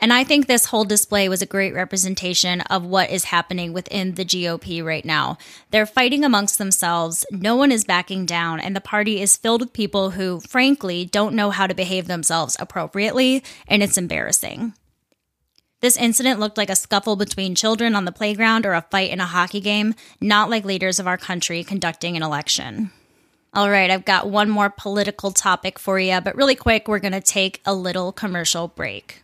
And 0.00 0.12
I 0.12 0.24
think 0.24 0.46
this 0.46 0.66
whole 0.66 0.84
display 0.84 1.28
was 1.28 1.40
a 1.40 1.46
great 1.46 1.72
representation 1.72 2.60
of 2.62 2.84
what 2.84 3.10
is 3.10 3.24
happening 3.24 3.72
within 3.72 4.14
the 4.14 4.24
GOP 4.24 4.84
right 4.84 5.04
now. 5.04 5.38
They're 5.70 5.86
fighting 5.86 6.24
amongst 6.24 6.58
themselves, 6.58 7.24
no 7.30 7.56
one 7.56 7.72
is 7.72 7.84
backing 7.84 8.26
down, 8.26 8.60
and 8.60 8.74
the 8.74 8.80
party 8.80 9.20
is 9.20 9.36
filled 9.36 9.60
with 9.60 9.72
people 9.72 10.10
who, 10.10 10.40
frankly, 10.40 11.04
don't 11.04 11.34
know 11.34 11.50
how 11.50 11.66
to 11.66 11.74
behave 11.74 12.06
themselves 12.06 12.56
appropriately, 12.58 13.42
and 13.68 13.82
it's 13.82 13.96
embarrassing. 13.96 14.74
This 15.80 15.96
incident 15.96 16.40
looked 16.40 16.56
like 16.56 16.70
a 16.70 16.76
scuffle 16.76 17.14
between 17.14 17.54
children 17.54 17.94
on 17.94 18.04
the 18.04 18.12
playground 18.12 18.64
or 18.64 18.72
a 18.72 18.86
fight 18.90 19.10
in 19.10 19.20
a 19.20 19.26
hockey 19.26 19.60
game, 19.60 19.94
not 20.20 20.48
like 20.48 20.64
leaders 20.64 20.98
of 20.98 21.06
our 21.06 21.18
country 21.18 21.62
conducting 21.62 22.16
an 22.16 22.22
election. 22.22 22.90
All 23.52 23.70
right, 23.70 23.90
I've 23.90 24.04
got 24.04 24.28
one 24.28 24.48
more 24.48 24.70
political 24.70 25.30
topic 25.30 25.78
for 25.78 25.98
you, 25.98 26.20
but 26.20 26.36
really 26.36 26.56
quick, 26.56 26.88
we're 26.88 26.98
going 26.98 27.12
to 27.12 27.20
take 27.20 27.60
a 27.64 27.74
little 27.74 28.12
commercial 28.12 28.66
break. 28.66 29.23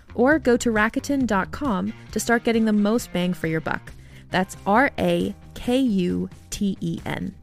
or 0.15 0.39
go 0.39 0.57
to 0.57 0.69
Rakuten.com 0.71 1.93
to 2.11 2.19
start 2.19 2.43
getting 2.43 2.65
the 2.65 2.73
most 2.73 3.11
bang 3.13 3.33
for 3.33 3.47
your 3.47 3.61
buck. 3.61 3.91
That's 4.29 4.57
R 4.65 4.91
A 4.97 5.35
K 5.53 5.77
U 5.77 6.29
T 6.49 6.77
E 6.81 6.99
N. 7.05 7.35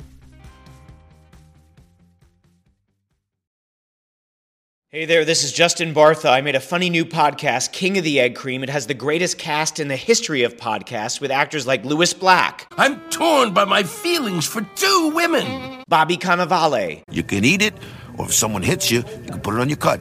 Hey 4.90 5.04
there, 5.04 5.26
this 5.26 5.44
is 5.44 5.52
Justin 5.52 5.92
Bartha. 5.92 6.30
I 6.30 6.40
made 6.40 6.54
a 6.54 6.60
funny 6.60 6.88
new 6.88 7.04
podcast, 7.04 7.72
King 7.72 7.98
of 7.98 8.04
the 8.04 8.18
Egg 8.20 8.34
Cream. 8.34 8.62
It 8.62 8.70
has 8.70 8.86
the 8.86 8.94
greatest 8.94 9.36
cast 9.36 9.80
in 9.80 9.88
the 9.88 9.96
history 9.96 10.44
of 10.44 10.56
podcasts 10.56 11.20
with 11.20 11.30
actors 11.30 11.66
like 11.66 11.84
Lewis 11.84 12.14
Black. 12.14 12.66
I'm 12.78 12.98
torn 13.10 13.52
by 13.52 13.66
my 13.66 13.82
feelings 13.82 14.46
for 14.46 14.62
two 14.76 15.12
women. 15.14 15.84
Bobby 15.88 16.16
Cannavale. 16.16 17.02
You 17.10 17.22
can 17.22 17.44
eat 17.44 17.60
it 17.60 17.74
or 18.16 18.24
if 18.24 18.34
someone 18.34 18.62
hits 18.62 18.90
you, 18.90 18.98
you 18.98 19.30
can 19.30 19.40
put 19.40 19.54
it 19.54 19.60
on 19.60 19.68
your 19.68 19.76
cut. 19.76 20.00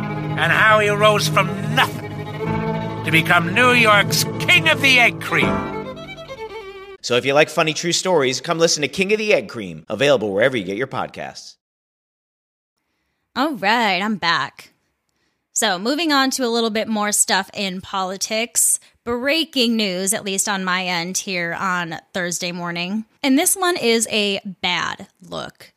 and 0.41 0.51
how 0.51 0.79
he 0.79 0.89
rose 0.89 1.27
from 1.27 1.47
nothing 1.75 2.09
to 3.05 3.11
become 3.11 3.53
New 3.53 3.73
York's 3.73 4.23
King 4.39 4.69
of 4.69 4.81
the 4.81 4.99
Egg 4.99 5.21
Cream. 5.21 5.47
So 7.01 7.15
if 7.15 7.25
you 7.25 7.33
like 7.33 7.47
funny 7.47 7.75
true 7.75 7.91
stories, 7.91 8.41
come 8.41 8.57
listen 8.57 8.81
to 8.81 8.87
King 8.87 9.13
of 9.13 9.19
the 9.19 9.33
Egg 9.35 9.49
Cream, 9.49 9.85
available 9.87 10.33
wherever 10.33 10.57
you 10.57 10.63
get 10.63 10.77
your 10.77 10.87
podcasts. 10.87 11.57
All 13.35 13.53
right, 13.53 14.01
I'm 14.01 14.15
back. 14.15 14.73
So, 15.53 15.77
moving 15.77 16.11
on 16.11 16.31
to 16.31 16.45
a 16.45 16.49
little 16.49 16.69
bit 16.69 16.87
more 16.87 17.11
stuff 17.11 17.49
in 17.53 17.81
politics. 17.81 18.79
Breaking 19.03 19.75
news, 19.75 20.13
at 20.13 20.25
least 20.25 20.49
on 20.49 20.63
my 20.63 20.85
end 20.85 21.17
here 21.17 21.53
on 21.53 21.99
Thursday 22.13 22.51
morning. 22.51 23.05
And 23.21 23.37
this 23.37 23.55
one 23.55 23.77
is 23.77 24.07
a 24.09 24.39
bad 24.61 25.07
look. 25.21 25.71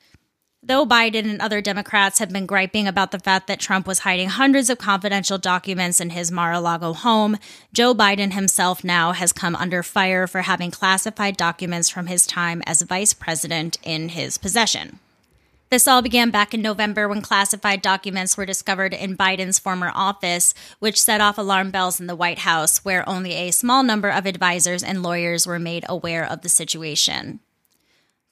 Though 0.66 0.86
Biden 0.86 1.28
and 1.28 1.42
other 1.42 1.60
Democrats 1.60 2.20
have 2.20 2.30
been 2.30 2.46
griping 2.46 2.88
about 2.88 3.10
the 3.10 3.18
fact 3.18 3.48
that 3.48 3.60
Trump 3.60 3.86
was 3.86 3.98
hiding 3.98 4.30
hundreds 4.30 4.70
of 4.70 4.78
confidential 4.78 5.36
documents 5.36 6.00
in 6.00 6.08
his 6.08 6.32
Mar 6.32 6.52
a 6.52 6.60
Lago 6.60 6.94
home, 6.94 7.36
Joe 7.74 7.94
Biden 7.94 8.32
himself 8.32 8.82
now 8.82 9.12
has 9.12 9.30
come 9.30 9.54
under 9.54 9.82
fire 9.82 10.26
for 10.26 10.40
having 10.40 10.70
classified 10.70 11.36
documents 11.36 11.90
from 11.90 12.06
his 12.06 12.26
time 12.26 12.62
as 12.64 12.80
vice 12.80 13.12
president 13.12 13.76
in 13.82 14.08
his 14.08 14.38
possession. 14.38 15.00
This 15.68 15.86
all 15.86 16.00
began 16.00 16.30
back 16.30 16.54
in 16.54 16.62
November 16.62 17.08
when 17.08 17.20
classified 17.20 17.82
documents 17.82 18.38
were 18.38 18.46
discovered 18.46 18.94
in 18.94 19.18
Biden's 19.18 19.58
former 19.58 19.92
office, 19.94 20.54
which 20.78 21.00
set 21.00 21.20
off 21.20 21.36
alarm 21.36 21.72
bells 21.72 22.00
in 22.00 22.06
the 22.06 22.16
White 22.16 22.38
House, 22.38 22.82
where 22.86 23.06
only 23.06 23.34
a 23.34 23.50
small 23.50 23.82
number 23.82 24.08
of 24.08 24.24
advisors 24.24 24.82
and 24.82 25.02
lawyers 25.02 25.46
were 25.46 25.58
made 25.58 25.84
aware 25.90 26.24
of 26.24 26.40
the 26.40 26.48
situation. 26.48 27.40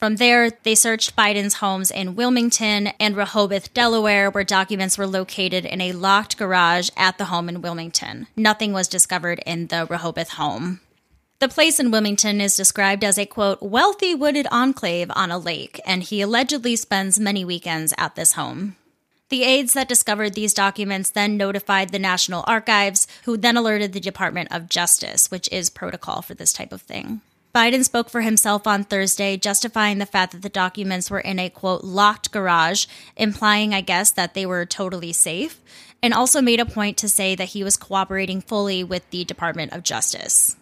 From 0.02 0.16
there, 0.16 0.50
they 0.50 0.75
searched 0.75 1.14
Biden's 1.14 1.54
homes 1.54 1.88
in 1.88 2.16
Wilmington 2.16 2.88
and 2.99 3.16
Rehoboth, 3.16 3.73
Delaware, 3.73 4.32
where 4.32 4.42
documents 4.42 4.99
were 4.99 5.06
located 5.06 5.64
in 5.64 5.80
a 5.80 5.92
locked 5.92 6.37
garage 6.37 6.90
at 6.97 7.18
the 7.18 7.26
home 7.26 7.49
in 7.49 7.62
Wilmington. 7.62 8.26
Nothing 8.35 8.73
was 8.73 8.88
discovered 8.88 9.40
in 9.47 9.68
the 9.68 9.87
Rehoboth 9.88 10.30
home. 10.30 10.80
The 11.38 11.47
place 11.47 11.78
in 11.78 11.92
Wilmington 11.92 12.40
is 12.40 12.56
described 12.56 13.04
as 13.04 13.16
a 13.16 13.26
quote, 13.26 13.62
wealthy 13.62 14.12
wooded 14.12 14.49
enclave 14.50 15.09
on 15.14 15.30
a 15.30 15.38
lake, 15.38 15.80
and 15.87 16.02
he 16.02 16.21
allegedly 16.21 16.75
spends 16.75 17.21
many 17.21 17.44
weekends 17.44 17.94
at 17.97 18.16
this 18.16 18.32
home. 18.32 18.75
The 19.28 19.44
aides 19.44 19.73
that 19.75 19.88
discovered 19.88 20.35
these 20.35 20.52
documents 20.52 21.11
then 21.11 21.37
notified 21.37 21.90
the 21.90 22.00
National 22.00 22.42
Archives, 22.49 23.06
who 23.23 23.37
then 23.37 23.56
alerted 23.56 23.92
the 23.92 24.00
Department 24.00 24.49
of 24.50 24.68
Justice, 24.68 25.30
which 25.30 25.49
is 25.52 25.71
protocol 25.71 26.23
for 26.23 26.35
this 26.35 26.52
type 26.52 26.73
of 26.73 26.82
thing. 26.82 27.21
Biden 27.54 27.85
spoke 27.85 28.09
for 28.09 28.23
himself 28.23 28.66
on 28.66 28.85
Thursday, 28.85 29.37
justifying 29.37 29.99
the 29.99 30.06
fact 30.06 30.32
that 30.32 30.40
the 30.40 30.49
documents 30.49 31.11
were 31.11 31.21
in 31.21 31.38
a 31.38 31.50
quote 31.50 31.85
locked 31.85 32.32
garage, 32.32 32.87
implying, 33.14 33.75
I 33.75 33.82
guess, 33.82 34.11
that 34.12 34.32
they 34.32 34.47
were 34.47 34.64
totally 34.64 35.12
safe, 35.12 35.61
and 36.02 36.14
also 36.14 36.40
made 36.40 36.61
a 36.61 36.66
point 36.66 36.97
to 36.99 37.11
say 37.11 37.35
that 37.35 37.50
he 37.50 37.62
was 37.62 37.76
cooperating 37.76 38.40
fully 38.40 38.82
with 38.82 39.09
the 39.11 39.25
Department 39.25 39.75
of 39.75 39.82
Justice. 39.82 40.56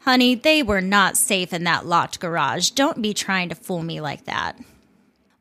Honey, 0.00 0.34
they 0.34 0.60
were 0.60 0.80
not 0.80 1.16
safe 1.16 1.52
in 1.52 1.62
that 1.64 1.86
locked 1.86 2.18
garage. 2.18 2.70
Don't 2.70 3.00
be 3.00 3.14
trying 3.14 3.48
to 3.50 3.54
fool 3.54 3.82
me 3.82 4.00
like 4.00 4.24
that. 4.24 4.58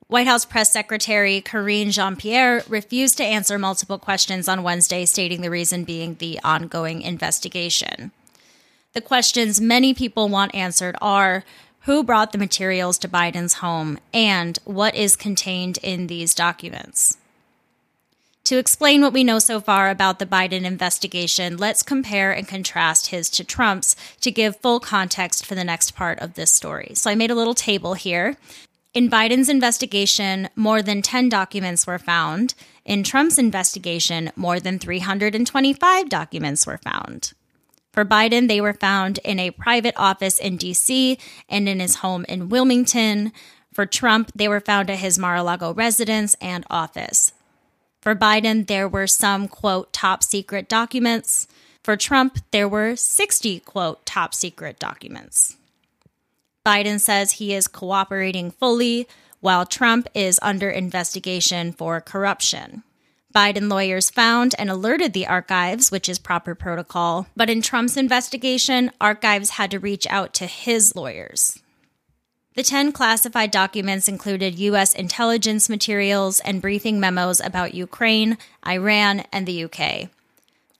White 0.07 0.27
House 0.27 0.45
Press 0.45 0.71
Secretary 0.71 1.41
Karine 1.41 1.91
Jean 1.91 2.15
Pierre 2.15 2.63
refused 2.69 3.17
to 3.17 3.23
answer 3.25 3.57
multiple 3.57 3.97
questions 3.97 4.47
on 4.47 4.63
Wednesday, 4.63 5.05
stating 5.05 5.41
the 5.41 5.49
reason 5.49 5.85
being 5.85 6.15
the 6.15 6.39
ongoing 6.43 7.01
investigation. 7.01 8.11
The 8.97 9.01
questions 9.01 9.61
many 9.61 9.93
people 9.93 10.27
want 10.27 10.55
answered 10.55 10.95
are 10.99 11.43
who 11.81 12.03
brought 12.03 12.31
the 12.31 12.39
materials 12.39 12.97
to 12.97 13.07
Biden's 13.07 13.61
home 13.61 13.99
and 14.11 14.57
what 14.65 14.95
is 14.95 15.15
contained 15.15 15.77
in 15.83 16.07
these 16.07 16.33
documents. 16.33 17.19
To 18.45 18.57
explain 18.57 19.03
what 19.03 19.13
we 19.13 19.23
know 19.23 19.37
so 19.37 19.61
far 19.61 19.91
about 19.91 20.17
the 20.17 20.25
Biden 20.25 20.63
investigation, 20.63 21.57
let's 21.57 21.83
compare 21.83 22.31
and 22.31 22.47
contrast 22.47 23.11
his 23.11 23.29
to 23.29 23.43
Trump's 23.43 23.95
to 24.21 24.31
give 24.31 24.61
full 24.61 24.79
context 24.79 25.45
for 25.45 25.53
the 25.53 25.63
next 25.63 25.91
part 25.91 26.17
of 26.17 26.33
this 26.33 26.51
story. 26.51 26.93
So 26.95 27.11
I 27.11 27.13
made 27.13 27.29
a 27.29 27.35
little 27.35 27.53
table 27.53 27.93
here. 27.93 28.35
In 28.95 29.11
Biden's 29.11 29.47
investigation, 29.47 30.49
more 30.55 30.81
than 30.81 31.03
10 31.03 31.29
documents 31.29 31.85
were 31.85 31.99
found. 31.99 32.55
In 32.83 33.03
Trump's 33.03 33.37
investigation, 33.37 34.31
more 34.35 34.59
than 34.59 34.79
325 34.79 36.09
documents 36.09 36.65
were 36.65 36.79
found. 36.79 37.33
For 37.97 38.05
Biden, 38.05 38.47
they 38.47 38.61
were 38.61 38.75
found 38.75 39.17
in 39.23 39.39
a 39.39 39.49
private 39.49 39.95
office 39.97 40.37
in 40.37 40.59
DC 40.59 41.19
and 41.49 41.67
in 41.67 41.79
his 41.79 41.95
home 41.95 42.25
in 42.29 42.47
Wilmington. 42.47 43.33
For 43.73 43.87
Trump, 43.87 44.31
they 44.35 44.47
were 44.47 44.59
found 44.59 44.91
at 44.91 44.99
his 44.99 45.17
Mar 45.17 45.37
a 45.37 45.41
Lago 45.41 45.73
residence 45.73 46.35
and 46.39 46.63
office. 46.69 47.33
For 47.99 48.13
Biden, 48.13 48.67
there 48.67 48.87
were 48.87 49.07
some, 49.07 49.47
quote, 49.47 49.93
top 49.93 50.21
secret 50.21 50.69
documents. 50.69 51.47
For 51.83 51.97
Trump, 51.97 52.37
there 52.51 52.69
were 52.69 52.95
60, 52.95 53.61
quote, 53.61 54.05
top 54.05 54.35
secret 54.35 54.77
documents. 54.77 55.57
Biden 56.63 56.99
says 56.99 57.31
he 57.31 57.55
is 57.55 57.67
cooperating 57.67 58.51
fully, 58.51 59.07
while 59.39 59.65
Trump 59.65 60.07
is 60.13 60.39
under 60.43 60.69
investigation 60.69 61.71
for 61.71 61.99
corruption. 61.99 62.83
Biden 63.37 63.69
lawyers 63.69 64.09
found 64.09 64.55
and 64.57 64.67
alerted 64.67 65.13
the 65.13 65.27
archives, 65.27 65.91
which 65.91 66.09
is 66.09 66.17
proper 66.17 66.55
protocol. 66.55 67.27
But 67.35 67.51
in 67.51 67.61
Trump's 67.61 67.95
investigation, 67.95 68.89
archives 68.99 69.51
had 69.51 69.69
to 69.69 69.79
reach 69.79 70.07
out 70.07 70.33
to 70.33 70.47
his 70.47 70.95
lawyers. 70.95 71.59
The 72.55 72.63
10 72.63 72.93
classified 72.93 73.51
documents 73.51 74.07
included 74.07 74.57
U.S. 74.57 74.91
intelligence 74.95 75.69
materials 75.69 76.39
and 76.39 76.63
briefing 76.63 76.99
memos 76.99 77.39
about 77.39 77.75
Ukraine, 77.75 78.39
Iran, 78.65 79.23
and 79.31 79.45
the 79.45 79.65
UK. 79.65 80.09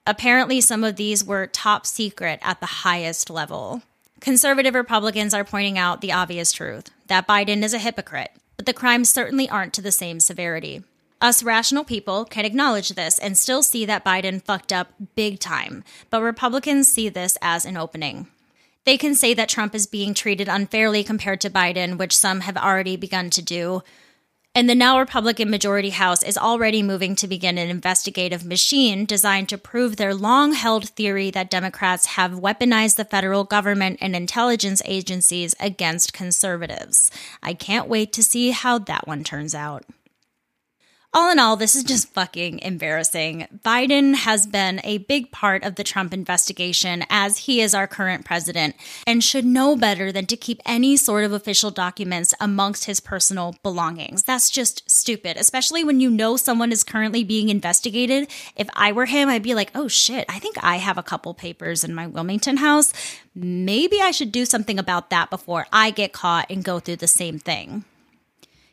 Apparently, 0.04 0.60
some 0.60 0.82
of 0.82 0.96
these 0.96 1.22
were 1.22 1.46
top 1.46 1.86
secret 1.86 2.40
at 2.42 2.58
the 2.58 2.82
highest 2.82 3.30
level. 3.30 3.82
Conservative 4.18 4.74
Republicans 4.74 5.32
are 5.32 5.44
pointing 5.44 5.78
out 5.78 6.00
the 6.00 6.12
obvious 6.12 6.50
truth 6.50 6.90
that 7.06 7.28
Biden 7.28 7.62
is 7.62 7.72
a 7.72 7.78
hypocrite, 7.78 8.32
but 8.56 8.66
the 8.66 8.72
crimes 8.72 9.08
certainly 9.08 9.48
aren't 9.48 9.74
to 9.74 9.80
the 9.80 9.92
same 9.92 10.18
severity. 10.18 10.82
Us 11.20 11.42
rational 11.42 11.82
people 11.82 12.24
can 12.24 12.44
acknowledge 12.44 12.90
this 12.90 13.18
and 13.18 13.36
still 13.36 13.62
see 13.62 13.84
that 13.84 14.04
Biden 14.04 14.40
fucked 14.40 14.72
up 14.72 14.92
big 15.16 15.40
time, 15.40 15.82
but 16.10 16.22
Republicans 16.22 16.86
see 16.86 17.08
this 17.08 17.36
as 17.42 17.64
an 17.64 17.76
opening. 17.76 18.28
They 18.84 18.96
can 18.96 19.16
say 19.16 19.34
that 19.34 19.48
Trump 19.48 19.74
is 19.74 19.86
being 19.86 20.14
treated 20.14 20.48
unfairly 20.48 21.02
compared 21.02 21.40
to 21.40 21.50
Biden, 21.50 21.98
which 21.98 22.16
some 22.16 22.40
have 22.42 22.56
already 22.56 22.96
begun 22.96 23.30
to 23.30 23.42
do. 23.42 23.82
And 24.54 24.70
the 24.70 24.76
now 24.76 24.98
Republican 24.98 25.50
majority 25.50 25.90
House 25.90 26.22
is 26.22 26.38
already 26.38 26.82
moving 26.82 27.14
to 27.16 27.28
begin 27.28 27.58
an 27.58 27.68
investigative 27.68 28.44
machine 28.44 29.04
designed 29.04 29.48
to 29.50 29.58
prove 29.58 29.96
their 29.96 30.14
long 30.14 30.52
held 30.52 30.88
theory 30.88 31.30
that 31.32 31.50
Democrats 31.50 32.06
have 32.06 32.32
weaponized 32.32 32.96
the 32.96 33.04
federal 33.04 33.44
government 33.44 33.98
and 34.00 34.16
intelligence 34.16 34.82
agencies 34.84 35.54
against 35.60 36.12
conservatives. 36.12 37.10
I 37.42 37.54
can't 37.54 37.88
wait 37.88 38.12
to 38.14 38.22
see 38.22 38.50
how 38.50 38.78
that 38.78 39.06
one 39.06 39.22
turns 39.22 39.54
out. 39.54 39.84
All 41.14 41.32
in 41.32 41.38
all, 41.38 41.56
this 41.56 41.74
is 41.74 41.84
just 41.84 42.12
fucking 42.12 42.58
embarrassing. 42.58 43.48
Biden 43.64 44.14
has 44.14 44.46
been 44.46 44.78
a 44.84 44.98
big 44.98 45.32
part 45.32 45.64
of 45.64 45.76
the 45.76 45.82
Trump 45.82 46.12
investigation 46.12 47.02
as 47.08 47.38
he 47.38 47.62
is 47.62 47.74
our 47.74 47.86
current 47.86 48.26
president 48.26 48.76
and 49.06 49.24
should 49.24 49.46
know 49.46 49.74
better 49.74 50.12
than 50.12 50.26
to 50.26 50.36
keep 50.36 50.60
any 50.66 50.98
sort 50.98 51.24
of 51.24 51.32
official 51.32 51.70
documents 51.70 52.34
amongst 52.40 52.84
his 52.84 53.00
personal 53.00 53.56
belongings. 53.62 54.22
That's 54.24 54.50
just 54.50 54.88
stupid, 54.88 55.38
especially 55.38 55.82
when 55.82 55.98
you 55.98 56.10
know 56.10 56.36
someone 56.36 56.72
is 56.72 56.84
currently 56.84 57.24
being 57.24 57.48
investigated. 57.48 58.28
If 58.54 58.68
I 58.74 58.92
were 58.92 59.06
him, 59.06 59.30
I'd 59.30 59.42
be 59.42 59.54
like, 59.54 59.70
oh 59.74 59.88
shit, 59.88 60.26
I 60.28 60.38
think 60.38 60.62
I 60.62 60.76
have 60.76 60.98
a 60.98 61.02
couple 61.02 61.32
papers 61.32 61.84
in 61.84 61.94
my 61.94 62.06
Wilmington 62.06 62.58
house. 62.58 62.92
Maybe 63.34 63.98
I 64.02 64.10
should 64.10 64.30
do 64.30 64.44
something 64.44 64.78
about 64.78 65.08
that 65.08 65.30
before 65.30 65.66
I 65.72 65.90
get 65.90 66.12
caught 66.12 66.50
and 66.50 66.62
go 66.62 66.80
through 66.80 66.96
the 66.96 67.08
same 67.08 67.38
thing. 67.38 67.86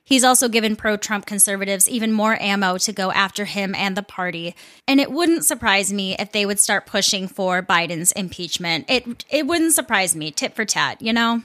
He's 0.06 0.24
also 0.24 0.48
given 0.48 0.76
pro 0.76 0.98
Trump 0.98 1.26
conservatives 1.26 1.90
even 1.90 2.12
more 2.12 2.40
ammo 2.40 2.78
to 2.78 2.94
go 2.94 3.12
after 3.12 3.46
him 3.46 3.74
and 3.74 3.98
the 3.98 4.04
party. 4.04 4.56
And 4.88 5.00
it 5.02 5.12
wouldn't 5.12 5.46
surprise 5.46 5.92
me 5.92 6.16
if 6.20 6.32
they 6.32 6.46
would 6.46 6.60
start 6.60 6.86
pushing 6.86 7.28
for 7.28 7.64
Biden's 7.64 8.12
impeachment. 8.12 8.86
It, 8.88 9.26
it 9.32 9.48
wouldn't 9.48 9.74
surprise 9.74 10.16
me, 10.16 10.30
tit 10.30 10.56
for 10.56 10.64
tat, 10.64 11.02
you 11.02 11.12
know? 11.12 11.42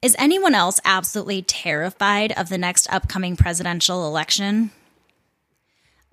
Is 0.00 0.16
anyone 0.18 0.54
else 0.54 0.80
absolutely 0.86 1.42
terrified 1.42 2.32
of 2.32 2.48
the 2.48 2.56
next 2.56 2.90
upcoming 2.90 3.36
presidential 3.36 4.06
election? 4.06 4.70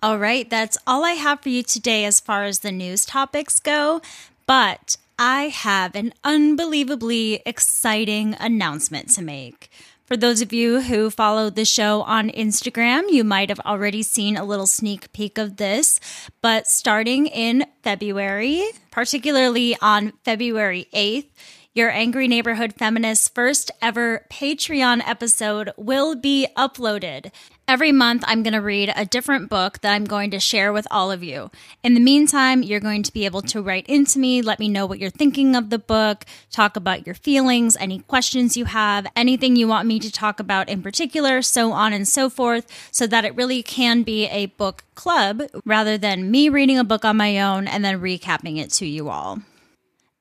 All 0.03 0.19
right, 0.19 0.49
that's 0.49 0.77
all 0.85 1.05
I 1.05 1.13
have 1.13 1.39
for 1.39 1.47
you 1.47 1.63
today 1.63 2.03
as 2.03 2.19
far 2.19 2.43
as 2.43 2.59
the 2.59 2.73
news 2.73 3.05
topics 3.05 3.59
go. 3.61 4.01
But 4.45 4.97
I 5.17 5.43
have 5.43 5.95
an 5.95 6.13
unbelievably 6.25 7.43
exciting 7.45 8.35
announcement 8.37 9.09
to 9.11 9.21
make. 9.21 9.71
For 10.07 10.15
those 10.15 10.41
of 10.41 10.53
you 10.53 10.79
who 10.79 11.09
follow 11.09 11.49
the 11.49 11.65
show 11.65 12.01
on 12.03 12.29
Instagram, 12.29 13.11
you 13.11 13.25
might 13.25 13.49
have 13.49 13.59
already 13.65 14.03
seen 14.03 14.37
a 14.37 14.45
little 14.45 14.65
sneak 14.65 15.11
peek 15.11 15.37
of 15.37 15.57
this. 15.57 15.99
But 16.41 16.67
starting 16.67 17.27
in 17.27 17.65
February, 17.83 18.63
particularly 18.89 19.75
on 19.81 20.13
February 20.23 20.87
8th, 20.93 21.27
Your 21.73 21.89
Angry 21.89 22.29
Neighborhood 22.29 22.73
Feminist's 22.77 23.27
first 23.27 23.69
ever 23.81 24.25
Patreon 24.31 25.05
episode 25.05 25.73
will 25.75 26.15
be 26.15 26.47
uploaded. 26.55 27.33
Every 27.69 27.91
month, 27.91 28.23
I'm 28.25 28.43
going 28.43 28.53
to 28.53 28.61
read 28.61 28.93
a 28.95 29.03
different 29.03 29.49
book 29.49 29.81
that 29.81 29.91
I'm 29.91 30.05
going 30.05 30.31
to 30.31 30.39
share 30.39 30.71
with 30.71 30.87
all 30.89 31.11
of 31.11 31.21
you. 31.21 31.51
In 31.83 31.95
the 31.95 31.99
meantime, 31.99 32.63
you're 32.63 32.79
going 32.79 33.03
to 33.03 33.11
be 33.11 33.25
able 33.25 33.41
to 33.41 33.61
write 33.61 33.85
into 33.87 34.19
me, 34.19 34.41
let 34.41 34.57
me 34.57 34.69
know 34.69 34.85
what 34.85 34.99
you're 34.99 35.09
thinking 35.09 35.53
of 35.53 35.69
the 35.69 35.77
book, 35.77 36.23
talk 36.49 36.77
about 36.77 37.05
your 37.05 37.13
feelings, 37.13 37.75
any 37.75 37.99
questions 37.99 38.55
you 38.55 38.63
have, 38.63 39.05
anything 39.17 39.57
you 39.57 39.67
want 39.67 39.85
me 39.85 39.99
to 39.99 40.09
talk 40.09 40.39
about 40.39 40.69
in 40.69 40.81
particular, 40.81 41.41
so 41.41 41.73
on 41.73 41.91
and 41.91 42.07
so 42.07 42.29
forth, 42.29 42.65
so 42.89 43.05
that 43.05 43.25
it 43.25 43.35
really 43.35 43.61
can 43.61 44.01
be 44.03 44.27
a 44.27 44.45
book 44.45 44.85
club 44.95 45.43
rather 45.65 45.97
than 45.97 46.31
me 46.31 46.47
reading 46.47 46.79
a 46.79 46.85
book 46.85 47.03
on 47.03 47.17
my 47.17 47.37
own 47.37 47.67
and 47.67 47.83
then 47.83 47.99
recapping 47.99 48.57
it 48.57 48.71
to 48.71 48.85
you 48.85 49.09
all. 49.09 49.39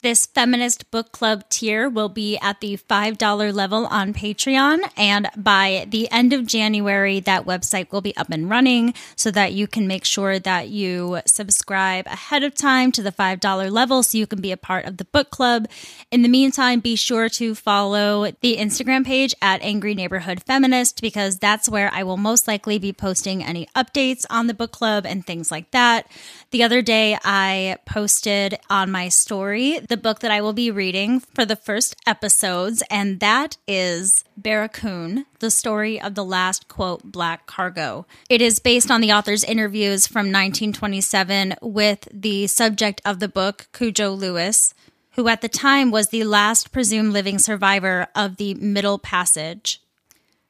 This 0.03 0.27
feminist 0.27 0.91
book 0.91 1.11
club 1.11 1.49
tier 1.49 1.89
will 1.89 2.11
be 2.11 2.37
at 2.39 2.61
the 2.61 2.77
$5 2.77 3.55
level 3.55 3.87
on 3.87 4.13
Patreon. 4.13 4.81
And 4.95 5.29
by 5.37 5.87
the 5.89 6.09
end 6.11 6.35
of 6.35 6.47
January, 6.47 7.19
that 7.21 7.47
website 7.47 7.91
will 7.91 8.03
be 8.03 8.15
up 8.15 8.31
and 8.31 8.49
running 8.51 8.93
so 9.17 9.31
that 9.31 9.55
you 9.55 9.67
can 9.67 9.89
make 9.89 10.05
sure 10.05 10.39
that 10.39 10.69
you 10.69 11.21
subscribe 11.25 12.07
ahead 12.09 12.43
of 12.43 12.55
time 12.55 12.93
to 12.93 13.03
the 13.03 13.11
$5 13.11 13.71
level 13.71 14.03
so 14.03 14.19
you 14.19 14.27
can 14.27 14.43
be 14.43 14.53
a 14.53 14.59
part 14.59 14.85
of 14.85 14.99
the 14.99 15.07
book 15.07 15.31
club. 15.31 15.67
In 16.11 16.21
the 16.21 16.29
meantime, 16.29 16.81
be 16.81 16.95
sure 16.95 17.31
to 17.31 17.55
follow 17.55 18.31
the 18.43 18.59
Instagram 18.59 19.05
page 19.05 19.35
at 19.41 19.63
Angry 19.63 19.95
Neighborhood 19.95 20.43
Feminist 20.43 21.01
because 21.01 21.39
that's 21.39 21.71
where 21.71 21.91
I 21.93 22.03
will 22.03 22.19
most 22.19 22.47
likely 22.47 22.79
be 22.79 22.93
posting 22.93 23.43
any 23.43 23.67
updates 23.75 24.27
on 24.29 24.47
the 24.47 24.55
book 24.55 24.73
club 24.73 25.07
and 25.07 25.27
things 25.27 25.51
like 25.51 25.71
that. 25.71 26.07
The 26.51 26.63
other 26.63 26.83
day, 26.83 27.19
I 27.25 27.79
posted 27.87 28.59
on 28.69 28.91
my 28.91 29.09
story 29.09 29.81
the 29.89 29.97
book 29.97 30.21
that 30.21 30.31
I 30.31 30.41
will 30.41 30.53
be 30.53 30.71
reading 30.71 31.21
for 31.21 31.45
the 31.45 31.57
first 31.57 31.97
episodes, 32.07 32.83
and 32.91 33.21
that 33.21 33.57
is 33.67 34.25
Barracoon, 34.37 35.27
the 35.39 35.51
story 35.51 36.01
of 36.01 36.15
the 36.15 36.25
last 36.25 36.69
quote 36.69 37.05
black 37.05 37.47
cargo. 37.47 38.07
It 38.29 38.43
is 38.43 38.59
based 38.59 38.91
on 38.91 39.01
the 39.01 39.13
author's 39.13 39.45
interviews 39.45 40.07
from 40.07 40.27
1927 40.27 41.55
with 41.63 42.09
the 42.13 42.47
subject 42.47 43.01
of 43.05 43.21
the 43.21 43.29
book, 43.29 43.69
Cudjo 43.73 44.17
Lewis, 44.17 44.75
who 45.13 45.29
at 45.29 45.41
the 45.41 45.49
time 45.49 45.91
was 45.91 46.09
the 46.09 46.25
last 46.25 46.73
presumed 46.73 47.13
living 47.13 47.39
survivor 47.39 48.09
of 48.15 48.37
the 48.37 48.55
Middle 48.55 48.99
Passage. 48.99 49.81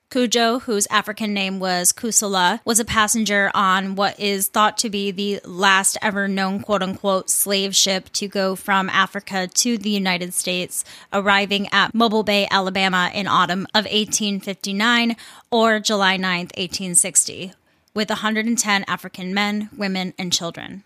Cudjoe, 0.08 0.62
whose 0.62 0.86
African 0.86 1.34
name 1.34 1.58
was 1.58 1.92
Kossola, 1.92 2.60
was 2.64 2.78
a 2.78 2.84
passenger 2.84 3.50
on 3.54 3.96
what 3.96 4.18
is 4.20 4.46
thought 4.46 4.78
to 4.78 4.88
be 4.88 5.10
the 5.10 5.40
last 5.44 5.98
ever 6.00 6.28
known 6.28 6.60
quote 6.60 6.80
unquote 6.80 7.28
slave 7.28 7.74
ship 7.74 8.08
to 8.12 8.28
go 8.28 8.54
from 8.54 8.88
Africa 8.88 9.48
to 9.48 9.76
the 9.76 9.90
United 9.90 10.32
States, 10.32 10.84
arriving 11.12 11.68
at 11.72 11.92
Mobile 11.92 12.22
Bay, 12.22 12.46
Alabama 12.52 13.10
in 13.12 13.26
autumn 13.26 13.66
of 13.74 13.84
1859 13.84 15.16
or 15.50 15.80
July 15.80 16.16
9, 16.16 16.38
1860, 16.38 17.52
with 17.92 18.08
110 18.08 18.84
African 18.86 19.34
men, 19.34 19.70
women, 19.76 20.14
and 20.16 20.32
children. 20.32 20.84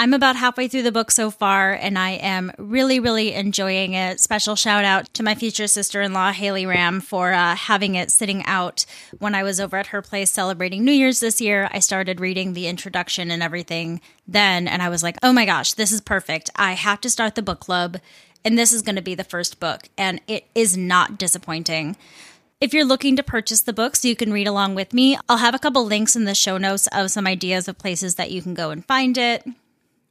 I'm 0.00 0.14
about 0.14 0.36
halfway 0.36 0.66
through 0.66 0.84
the 0.84 0.92
book 0.92 1.10
so 1.10 1.30
far, 1.30 1.74
and 1.74 1.98
I 1.98 2.12
am 2.12 2.52
really, 2.56 2.98
really 2.98 3.34
enjoying 3.34 3.92
it. 3.92 4.18
Special 4.18 4.56
shout 4.56 4.82
out 4.82 5.12
to 5.12 5.22
my 5.22 5.34
future 5.34 5.66
sister 5.66 6.00
in 6.00 6.14
law, 6.14 6.32
Haley 6.32 6.64
Ram, 6.64 7.02
for 7.02 7.34
uh, 7.34 7.54
having 7.54 7.96
it 7.96 8.10
sitting 8.10 8.42
out 8.46 8.86
when 9.18 9.34
I 9.34 9.42
was 9.42 9.60
over 9.60 9.76
at 9.76 9.88
her 9.88 10.00
place 10.00 10.30
celebrating 10.30 10.86
New 10.86 10.92
Year's 10.92 11.20
this 11.20 11.38
year. 11.38 11.68
I 11.70 11.80
started 11.80 12.18
reading 12.18 12.54
the 12.54 12.66
introduction 12.66 13.30
and 13.30 13.42
everything 13.42 14.00
then, 14.26 14.66
and 14.66 14.80
I 14.80 14.88
was 14.88 15.02
like, 15.02 15.18
oh 15.22 15.34
my 15.34 15.44
gosh, 15.44 15.74
this 15.74 15.92
is 15.92 16.00
perfect. 16.00 16.48
I 16.56 16.72
have 16.72 17.02
to 17.02 17.10
start 17.10 17.34
the 17.34 17.42
book 17.42 17.60
club, 17.60 17.98
and 18.42 18.58
this 18.58 18.72
is 18.72 18.80
going 18.80 18.96
to 18.96 19.02
be 19.02 19.14
the 19.14 19.22
first 19.22 19.60
book, 19.60 19.90
and 19.98 20.18
it 20.26 20.46
is 20.54 20.78
not 20.78 21.18
disappointing. 21.18 21.94
If 22.58 22.72
you're 22.72 22.86
looking 22.86 23.16
to 23.16 23.22
purchase 23.22 23.60
the 23.60 23.74
book 23.74 23.96
so 23.96 24.08
you 24.08 24.16
can 24.16 24.32
read 24.32 24.48
along 24.48 24.76
with 24.76 24.94
me, 24.94 25.18
I'll 25.28 25.36
have 25.36 25.54
a 25.54 25.58
couple 25.58 25.84
links 25.84 26.16
in 26.16 26.24
the 26.24 26.34
show 26.34 26.56
notes 26.56 26.88
of 26.90 27.10
some 27.10 27.26
ideas 27.26 27.68
of 27.68 27.76
places 27.76 28.14
that 28.14 28.30
you 28.30 28.40
can 28.40 28.54
go 28.54 28.70
and 28.70 28.82
find 28.82 29.18
it. 29.18 29.44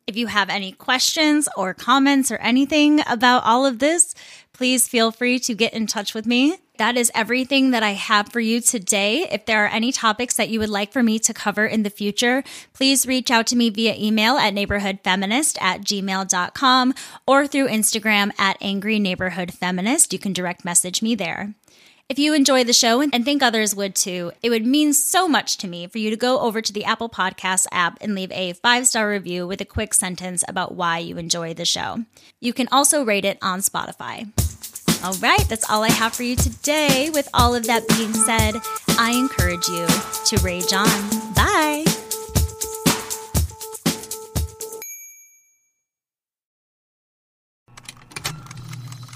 If 0.10 0.18
you 0.18 0.26
have 0.26 0.50
any 0.50 0.72
questions 0.72 1.48
or 1.56 1.76
comments 1.76 2.32
or 2.32 2.38
anything 2.38 3.00
about 3.08 3.44
all 3.44 3.64
of 3.68 3.78
this, 3.78 4.16
please 4.54 4.88
feel 4.88 5.12
free 5.12 5.38
to 5.42 5.54
get 5.54 5.72
in 5.72 5.86
touch 5.86 6.16
with 6.16 6.26
me. 6.26 6.58
That 6.80 6.98
is 6.98 7.12
everything 7.14 7.70
that 7.72 7.84
I 7.84 7.92
have 7.92 8.30
for 8.30 8.40
you 8.40 8.60
today. 8.60 9.28
If 9.32 9.46
there 9.46 9.64
are 9.64 9.68
any 9.68 9.92
topics 9.92 10.36
that 10.38 10.50
you 10.50 10.60
would 10.62 10.70
like 10.70 10.92
for 10.92 11.04
me 11.04 11.20
to 11.20 11.32
cover 11.32 11.64
in 11.64 11.84
the 11.84 11.92
future, 11.92 12.44
please 12.74 13.06
reach 13.06 13.30
out 13.30 13.46
to 13.48 13.56
me 13.56 13.70
via 13.70 13.94
email 14.00 14.38
at 14.38 14.56
neighborhoodfeminist 14.56 15.62
at 15.62 15.82
gmail.com 15.82 16.94
or 17.28 17.46
through 17.46 17.68
Instagram 17.68 18.32
at 18.40 18.58
angry 18.62 18.98
neighborhood 18.98 19.54
feminist. 19.54 20.12
You 20.12 20.18
can 20.18 20.34
direct 20.34 20.66
message 20.66 21.04
me 21.04 21.14
there. 21.14 21.54
If 22.10 22.18
you 22.18 22.34
enjoy 22.34 22.64
the 22.64 22.74
show 22.74 23.02
and 23.02 23.24
think 23.24 23.44
others 23.44 23.76
would 23.76 23.94
too, 23.94 24.32
it 24.42 24.50
would 24.50 24.66
mean 24.66 24.94
so 24.94 25.28
much 25.28 25.58
to 25.58 25.68
me 25.68 25.86
for 25.86 26.00
you 26.00 26.10
to 26.10 26.16
go 26.16 26.40
over 26.40 26.60
to 26.60 26.74
the 26.74 26.84
Apple 26.84 27.08
Podcasts 27.08 27.68
app 27.72 28.00
and 28.02 28.16
leave 28.16 28.32
a 28.32 28.54
five 28.54 28.88
star 28.88 29.08
review 29.08 29.46
with 29.46 29.62
a 29.62 29.66
quick 29.66 29.94
sentence 29.94 30.44
about 30.48 30.74
why 30.74 30.98
you 30.98 31.20
enjoy 31.20 31.54
the 31.54 31.66
show. 31.66 32.04
You 32.40 32.52
can 32.52 32.68
also 32.72 33.06
rate 33.06 33.26
it 33.26 33.38
on 33.44 33.60
Spotify. 33.60 34.28
All 35.06 35.14
right, 35.20 35.48
that's 35.48 35.70
all 35.70 35.84
I 35.84 35.92
have 35.92 36.16
for 36.16 36.24
you 36.24 36.36
today. 36.36 37.12
With 37.14 37.30
all 37.32 37.54
of 37.54 37.68
that 37.68 37.88
being 37.88 38.14
said, 38.14 38.56
I 38.98 39.12
encourage 39.12 39.68
you 39.68 39.86
to 40.26 40.44
rage 40.44 40.74
on. 40.74 40.88
Bye. 41.36 41.86